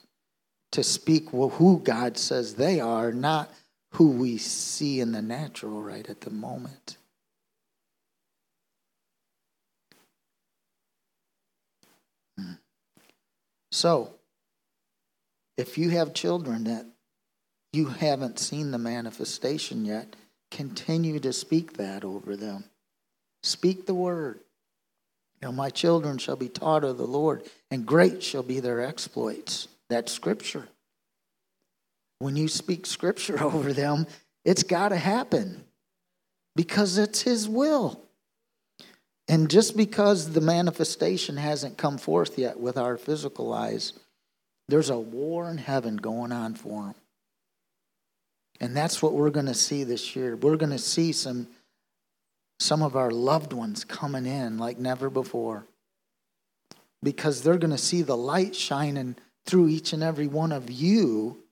to 0.75 0.83
speak 0.83 1.31
who 1.31 1.79
God 1.79 2.19
says 2.19 2.57
they 2.57 2.81
are, 2.81 3.13
not 3.13 3.49
who 3.93 4.11
we 4.11 4.39
see 4.39 4.99
in 4.99 5.13
the 5.13 5.23
natural 5.23 5.81
right 5.81 6.11
at 6.11 6.23
the 6.23 6.31
moment. 6.31 6.97
Hmm. 12.37 12.55
So, 13.71 14.15
if 15.57 15.79
you 15.79 15.91
have 15.91 16.13
children 16.13 16.65
that 16.65 16.87
you 17.73 17.87
haven't 17.87 18.41
seen 18.41 18.73
the 18.73 18.79
manifestation 18.79 19.85
yet, 19.85 20.17
continue 20.51 21.21
to 21.21 21.33
speak 21.33 21.75
that 21.75 22.05
over 22.05 22.35
them. 22.35 22.65
Speak 23.45 23.87
the 23.87 23.95
word. 23.95 24.41
You 25.41 25.49
know, 25.49 25.53
my 25.53 25.71
children 25.71 26.19
shall 26.19 26.35
be 26.35 26.49
taught 26.49 26.83
of 26.83 26.99
the 26.99 27.07
Lord, 27.07 27.45
and 27.71 27.87
great 27.87 28.25
shall 28.25 28.43
be 28.43 28.59
their 28.59 28.85
exploits. 28.85 29.69
That's 29.91 30.13
scripture. 30.13 30.69
When 32.19 32.37
you 32.37 32.49
speak 32.49 32.87
scripture 32.87 33.43
over 33.43 33.73
them, 33.73 34.07
it's 34.45 34.63
got 34.63 34.91
to 34.91 34.97
happen. 34.97 35.65
because 36.57 36.99
it's 36.99 37.23
His 37.23 37.49
will. 37.49 38.01
And 39.27 39.51
just 39.51 39.77
because 39.77 40.33
the 40.33 40.41
manifestation 40.41 41.37
hasn't 41.37 41.79
come 41.79 41.97
forth 41.97 42.39
yet 42.39 42.61
with 42.61 42.77
our 42.77 42.99
physical 42.99 43.53
eyes, 43.55 43.95
there's 44.69 44.91
a 44.91 44.99
war 44.99 45.51
in 45.51 45.59
heaven 45.59 45.97
going 45.97 46.31
on 46.31 46.55
for 46.55 46.83
them. 46.83 46.95
And 48.61 48.77
that's 48.77 49.03
what 49.03 49.15
we're 49.15 49.31
going 49.31 49.47
to 49.47 49.55
see 49.55 49.85
this 49.85 50.15
year. 50.15 50.37
We're 50.37 50.57
going 50.57 50.73
to 50.73 50.79
see 50.79 51.13
some 51.13 51.49
some 52.61 52.83
of 52.83 52.95
our 52.95 53.11
loved 53.11 53.53
ones 53.53 53.85
coming 53.85 54.27
in 54.27 54.59
like 54.59 54.79
never 54.79 55.11
before. 55.11 55.67
Because 57.03 57.43
they're 57.43 57.59
going 57.59 57.73
to 57.73 57.79
see 57.79 58.03
the 58.03 58.17
light 58.17 58.55
shining 58.55 59.17
through 59.47 59.69
each 59.69 59.93
and 59.93 60.03
every 60.03 60.27
one 60.27 60.53
of 60.53 60.71
you 60.71 61.45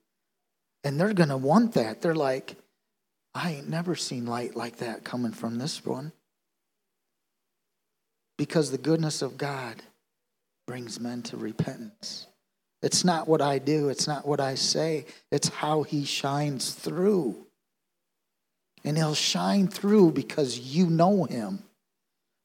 and 0.83 0.99
they're 0.99 1.13
going 1.13 1.29
to 1.29 1.37
want 1.37 1.73
that. 1.73 2.01
They're 2.01 2.15
like, 2.15 2.55
I 3.33 3.53
ain't 3.53 3.69
never 3.69 3.95
seen 3.95 4.25
light 4.25 4.55
like 4.55 4.77
that 4.77 5.03
coming 5.03 5.31
from 5.31 5.57
this 5.57 5.85
one. 5.85 6.11
Because 8.37 8.71
the 8.71 8.77
goodness 8.77 9.21
of 9.21 9.37
God 9.37 9.81
brings 10.67 10.99
men 10.99 11.21
to 11.23 11.37
repentance. 11.37 12.27
It's 12.81 13.05
not 13.05 13.27
what 13.27 13.41
I 13.41 13.59
do, 13.59 13.87
it's 13.89 14.07
not 14.07 14.27
what 14.27 14.41
I 14.41 14.55
say, 14.55 15.05
it's 15.31 15.47
how 15.47 15.83
He 15.83 16.03
shines 16.03 16.73
through. 16.73 17.47
And 18.83 18.97
He'll 18.97 19.15
shine 19.15 19.69
through 19.69 20.11
because 20.11 20.59
you 20.59 20.87
know 20.87 21.23
Him. 21.23 21.63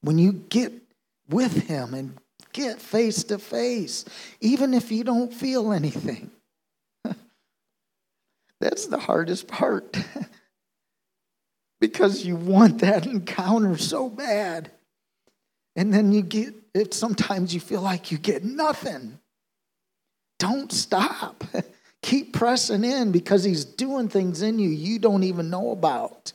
When 0.02 0.18
you 0.18 0.32
get 0.32 0.72
with 1.28 1.66
Him 1.66 1.92
and 1.94 2.16
get 2.52 2.80
face 2.80 3.24
to 3.24 3.38
face, 3.38 4.04
even 4.40 4.74
if 4.74 4.90
you 4.90 5.04
don't 5.04 5.32
feel 5.32 5.72
anything, 5.72 6.30
that's 8.60 8.86
the 8.86 8.98
hardest 8.98 9.48
part. 9.48 9.96
because 11.80 12.24
you 12.24 12.36
want 12.36 12.80
that 12.80 13.06
encounter 13.06 13.76
so 13.76 14.08
bad. 14.08 14.70
And 15.76 15.94
then 15.94 16.12
you 16.12 16.22
get 16.22 16.54
it 16.74 16.94
sometimes 16.94 17.54
you 17.54 17.60
feel 17.60 17.80
like 17.80 18.10
you 18.10 18.18
get 18.18 18.44
nothing. 18.44 19.18
Don't 20.38 20.72
stop. 20.72 21.44
Keep 22.02 22.32
pressing 22.32 22.84
in 22.84 23.10
because 23.10 23.42
he's 23.44 23.64
doing 23.64 24.08
things 24.08 24.42
in 24.42 24.58
you 24.58 24.68
you 24.68 24.98
don't 24.98 25.24
even 25.24 25.50
know 25.50 25.70
about. 25.70 26.32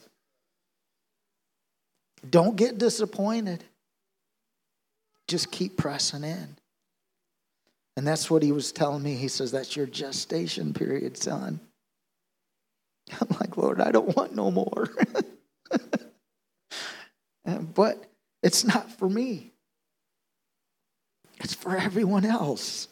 Don't 2.29 2.55
get 2.55 2.77
disappointed. 2.77 3.63
Just 5.27 5.51
keep 5.51 5.77
pressing 5.77 6.23
in. 6.23 6.57
And 7.95 8.07
that's 8.07 8.29
what 8.29 8.41
he 8.43 8.51
was 8.51 8.71
telling 8.71 9.03
me. 9.03 9.15
He 9.15 9.27
says, 9.27 9.51
That's 9.51 9.75
your 9.75 9.85
gestation 9.85 10.73
period, 10.73 11.17
son. 11.17 11.59
I'm 13.21 13.27
like, 13.39 13.57
Lord, 13.57 13.81
I 13.81 13.91
don't 13.91 14.15
want 14.15 14.35
no 14.35 14.49
more. 14.51 14.89
but 17.75 18.03
it's 18.41 18.63
not 18.63 18.91
for 18.91 19.09
me, 19.09 19.51
it's 21.39 21.53
for 21.53 21.75
everyone 21.75 22.25
else. 22.25 22.87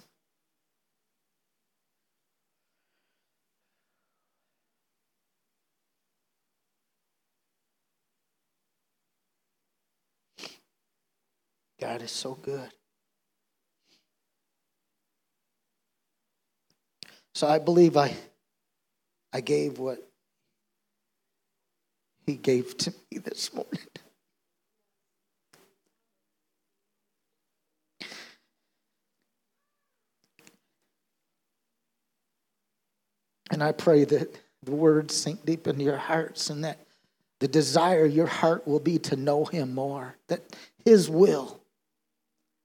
God 11.81 12.03
is 12.03 12.11
so 12.11 12.35
good. 12.35 12.69
So 17.33 17.47
I 17.47 17.57
believe 17.57 17.97
I 17.97 18.15
I 19.33 19.41
gave 19.41 19.79
what 19.79 19.97
he 22.27 22.35
gave 22.35 22.77
to 22.77 22.93
me 23.11 23.17
this 23.17 23.51
morning. 23.51 23.79
And 33.49 33.63
I 33.63 33.71
pray 33.71 34.03
that 34.05 34.39
the 34.63 34.71
words 34.71 35.15
sink 35.15 35.45
deep 35.45 35.65
into 35.67 35.83
your 35.83 35.97
hearts 35.97 36.51
and 36.51 36.63
that 36.63 36.85
the 37.39 37.47
desire 37.47 38.05
your 38.05 38.27
heart 38.27 38.67
will 38.67 38.79
be 38.79 38.99
to 38.99 39.15
know 39.15 39.45
him 39.45 39.73
more, 39.73 40.15
that 40.27 40.41
his 40.85 41.09
will 41.09 41.60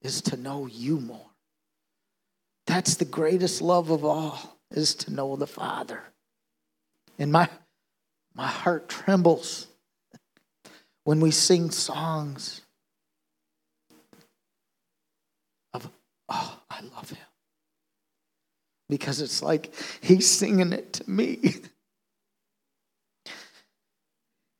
is 0.01 0.21
to 0.21 0.37
know 0.37 0.67
you 0.67 0.99
more. 0.99 1.29
That's 2.65 2.95
the 2.95 3.05
greatest 3.05 3.61
love 3.61 3.89
of 3.89 4.03
all, 4.03 4.57
is 4.71 4.93
to 4.95 5.13
know 5.13 5.35
the 5.35 5.47
Father. 5.47 6.03
And 7.17 7.31
my, 7.31 7.49
my 8.35 8.47
heart 8.47 8.89
trembles 8.89 9.67
when 11.03 11.19
we 11.19 11.31
sing 11.31 11.71
songs 11.71 12.61
of, 15.73 15.89
oh, 16.29 16.59
I 16.69 16.81
love 16.81 17.09
him. 17.09 17.25
Because 18.89 19.21
it's 19.21 19.41
like 19.41 19.73
he's 20.01 20.29
singing 20.29 20.73
it 20.73 20.93
to 20.93 21.09
me. 21.09 21.55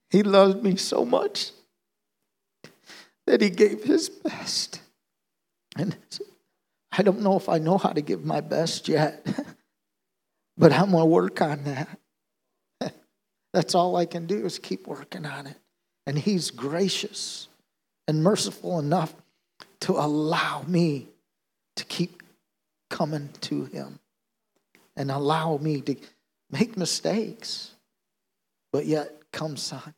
He 0.09 0.23
loved 0.23 0.63
me 0.63 0.77
so 0.77 1.05
much 1.05 1.51
that 3.25 3.41
he 3.41 3.49
gave 3.49 3.83
his 3.83 4.09
best. 4.09 4.81
And 5.77 5.95
I 6.91 7.03
don't 7.03 7.21
know 7.21 7.37
if 7.37 7.49
I 7.49 7.59
know 7.59 7.77
how 7.77 7.91
to 7.91 8.01
give 8.01 8.25
my 8.25 8.41
best 8.41 8.87
yet, 8.87 9.25
but 10.57 10.73
I'm 10.73 10.91
going 10.91 11.03
to 11.03 11.05
work 11.05 11.41
on 11.41 11.63
that. 11.65 11.99
That's 13.53 13.75
all 13.75 13.95
I 13.95 14.05
can 14.05 14.25
do 14.25 14.45
is 14.45 14.59
keep 14.59 14.87
working 14.87 15.25
on 15.25 15.47
it. 15.47 15.57
And 16.05 16.17
He's 16.17 16.51
gracious 16.51 17.47
and 18.07 18.23
merciful 18.23 18.79
enough 18.79 19.13
to 19.81 19.93
allow 19.93 20.63
me 20.67 21.07
to 21.75 21.85
keep 21.85 22.23
coming 22.89 23.29
to 23.41 23.65
Him 23.65 23.99
and 24.95 25.11
allow 25.11 25.57
me 25.57 25.81
to 25.81 25.95
make 26.49 26.75
mistakes, 26.77 27.71
but 28.71 28.85
yet 28.85 29.13
come, 29.31 29.57
son. 29.57 29.93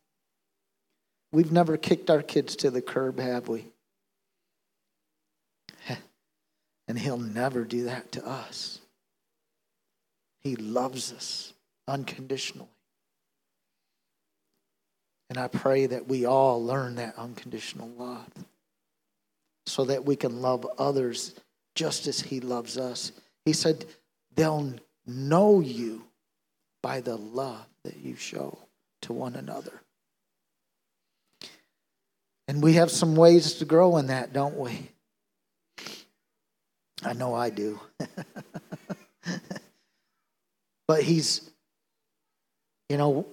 We've 1.32 1.52
never 1.52 1.78
kicked 1.78 2.10
our 2.10 2.24
kids 2.24 2.56
to 2.58 2.72
the 2.72 2.82
curb, 2.82 3.20
have 3.20 3.48
we? 3.48 3.65
And 6.89 6.97
He'll 6.97 7.17
never 7.17 7.63
do 7.63 7.84
that 7.86 8.12
to 8.13 8.28
us. 8.28 8.80
He 10.41 10.56
loves 10.56 11.13
us 11.13 11.54
unconditionally. 11.88 12.67
And 15.30 15.38
I 15.38 15.47
pray 15.47 15.86
that 15.86 16.08
we 16.08 16.25
all 16.25 16.65
learn 16.65 16.95
that 16.95 17.15
unconditional 17.15 17.89
love 17.89 18.28
so 19.67 19.86
that 19.86 20.04
we 20.04 20.15
can 20.15 20.41
love 20.41 20.65
others 20.80 21.36
just 21.75 22.08
as 22.08 22.19
He 22.19 22.39
loves 22.39 22.80
us. 22.80 23.12
He 23.45 23.54
said, 23.54 23.86
They'll 24.36 24.73
know 25.06 25.60
you 25.60 26.08
by 26.82 27.02
the 27.02 27.17
love 27.17 27.67
that 27.84 27.97
you 27.97 28.15
show 28.15 28.58
to 29.02 29.13
one 29.13 29.36
another. 29.36 29.80
And 32.47 32.63
we 32.63 32.73
have 32.73 32.89
some 32.89 33.15
ways 33.15 33.54
to 33.56 33.65
grow 33.65 33.97
in 33.97 34.08
that, 34.08 34.34
don't 34.34 34.58
we? 34.58 34.89
I 37.03 37.13
know 37.13 37.33
I 37.33 37.49
do. 37.49 37.79
but 40.87 41.04
he's, 41.04 41.50
you 42.89 42.97
know, 42.97 43.25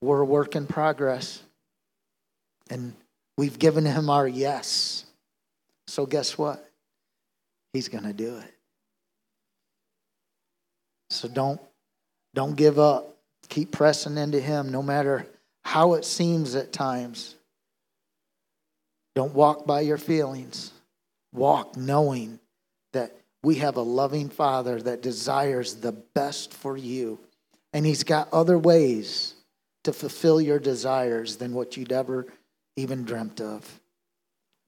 we're 0.00 0.20
a 0.20 0.24
work 0.24 0.56
in 0.56 0.66
progress. 0.66 1.42
And 2.70 2.94
we've 3.36 3.58
given 3.58 3.84
him 3.84 4.08
our 4.08 4.26
yes. 4.26 5.04
So 5.86 6.06
guess 6.06 6.38
what? 6.38 6.68
He's 7.72 7.88
going 7.88 8.04
to 8.04 8.12
do 8.12 8.36
it. 8.38 8.54
So 11.10 11.28
don't 11.28 11.60
don't 12.34 12.56
give 12.56 12.78
up. 12.78 13.16
Keep 13.48 13.72
pressing 13.72 14.16
into 14.16 14.40
him 14.40 14.70
no 14.70 14.82
matter 14.82 15.26
how 15.62 15.94
it 15.94 16.04
seems 16.06 16.54
at 16.54 16.72
times. 16.72 17.34
Don't 19.14 19.34
walk 19.34 19.66
by 19.66 19.82
your 19.82 19.98
feelings. 19.98 20.72
Walk 21.34 21.76
knowing 21.76 22.38
that 22.92 23.16
we 23.42 23.56
have 23.56 23.76
a 23.76 23.82
loving 23.82 24.28
Father 24.28 24.80
that 24.82 25.02
desires 25.02 25.76
the 25.76 25.92
best 25.92 26.52
for 26.52 26.76
you. 26.76 27.18
And 27.72 27.84
He's 27.84 28.04
got 28.04 28.32
other 28.32 28.58
ways 28.58 29.34
to 29.84 29.92
fulfill 29.92 30.40
your 30.40 30.58
desires 30.58 31.36
than 31.36 31.54
what 31.54 31.76
you'd 31.76 31.92
ever 31.92 32.26
even 32.76 33.04
dreamt 33.04 33.40
of. 33.40 33.80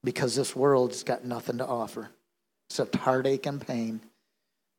Because 0.03 0.35
this 0.35 0.55
world's 0.55 1.03
got 1.03 1.25
nothing 1.25 1.57
to 1.59 1.65
offer 1.65 2.09
except 2.69 2.95
heartache 2.95 3.45
and 3.45 3.65
pain. 3.65 4.01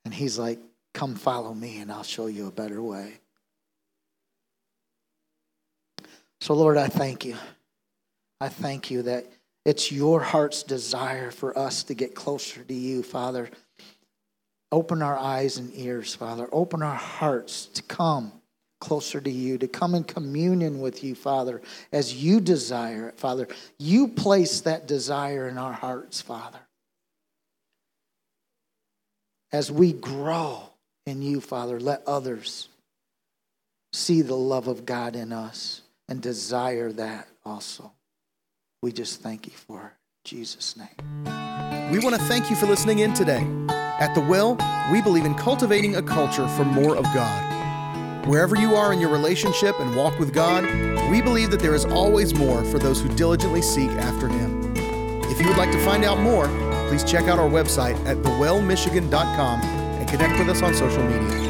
And 0.04 0.12
He's 0.12 0.38
like, 0.38 0.60
Come 0.94 1.14
follow 1.14 1.52
me, 1.52 1.80
and 1.80 1.92
I'll 1.92 2.02
show 2.02 2.26
you 2.26 2.46
a 2.46 2.50
better 2.50 2.80
way. 2.80 3.18
So, 6.40 6.54
Lord, 6.54 6.78
I 6.78 6.88
thank 6.88 7.26
you. 7.26 7.36
I 8.40 8.48
thank 8.48 8.90
you 8.90 9.02
that 9.02 9.26
it's 9.66 9.90
your 9.90 10.20
heart's 10.20 10.62
desire 10.62 11.32
for 11.32 11.58
us 11.58 11.82
to 11.82 11.94
get 11.94 12.14
closer 12.14 12.62
to 12.62 12.72
you, 12.72 13.02
Father. 13.02 13.50
Open 14.70 15.02
our 15.02 15.18
eyes 15.18 15.58
and 15.58 15.72
ears, 15.74 16.14
Father. 16.14 16.48
Open 16.52 16.82
our 16.82 16.94
hearts 16.94 17.66
to 17.66 17.82
come 17.82 18.30
closer 18.80 19.20
to 19.20 19.30
you, 19.30 19.58
to 19.58 19.66
come 19.66 19.96
in 19.96 20.04
communion 20.04 20.80
with 20.80 21.02
you, 21.02 21.16
Father, 21.16 21.60
as 21.90 22.14
you 22.14 22.40
desire 22.40 23.08
it, 23.08 23.18
Father. 23.18 23.48
You 23.76 24.06
place 24.06 24.60
that 24.60 24.86
desire 24.86 25.48
in 25.48 25.58
our 25.58 25.72
hearts, 25.72 26.20
Father. 26.20 26.60
As 29.50 29.72
we 29.72 29.92
grow 29.92 30.62
in 31.06 31.22
you, 31.22 31.40
Father, 31.40 31.80
let 31.80 32.04
others 32.06 32.68
see 33.92 34.22
the 34.22 34.36
love 34.36 34.68
of 34.68 34.86
God 34.86 35.16
in 35.16 35.32
us 35.32 35.82
and 36.08 36.22
desire 36.22 36.92
that 36.92 37.26
also. 37.44 37.90
We 38.86 38.92
just 38.92 39.20
thank 39.20 39.48
you 39.48 39.52
for. 39.52 39.94
Jesus' 40.22 40.76
name. 40.76 41.24
We 41.90 41.98
want 41.98 42.14
to 42.14 42.22
thank 42.22 42.50
you 42.50 42.54
for 42.54 42.66
listening 42.66 43.00
in 43.00 43.14
today. 43.14 43.44
At 43.68 44.14
The 44.14 44.20
Well, 44.20 44.56
we 44.92 45.02
believe 45.02 45.24
in 45.24 45.34
cultivating 45.34 45.96
a 45.96 46.02
culture 46.02 46.46
for 46.46 46.64
more 46.64 46.94
of 46.94 47.02
God. 47.06 48.28
Wherever 48.28 48.54
you 48.54 48.76
are 48.76 48.92
in 48.92 49.00
your 49.00 49.10
relationship 49.10 49.74
and 49.80 49.96
walk 49.96 50.16
with 50.20 50.32
God, 50.32 50.62
we 51.10 51.20
believe 51.20 51.50
that 51.50 51.58
there 51.58 51.74
is 51.74 51.84
always 51.84 52.32
more 52.32 52.62
for 52.62 52.78
those 52.78 53.00
who 53.00 53.08
diligently 53.16 53.60
seek 53.60 53.90
after 53.90 54.28
Him. 54.28 54.72
If 54.76 55.40
you 55.40 55.48
would 55.48 55.58
like 55.58 55.72
to 55.72 55.84
find 55.84 56.04
out 56.04 56.20
more, 56.20 56.46
please 56.86 57.02
check 57.02 57.24
out 57.24 57.40
our 57.40 57.50
website 57.50 57.96
at 58.06 58.18
thewellmichigan.com 58.18 59.62
and 59.62 60.08
connect 60.08 60.38
with 60.38 60.48
us 60.48 60.62
on 60.62 60.72
social 60.74 61.02
media. 61.02 61.45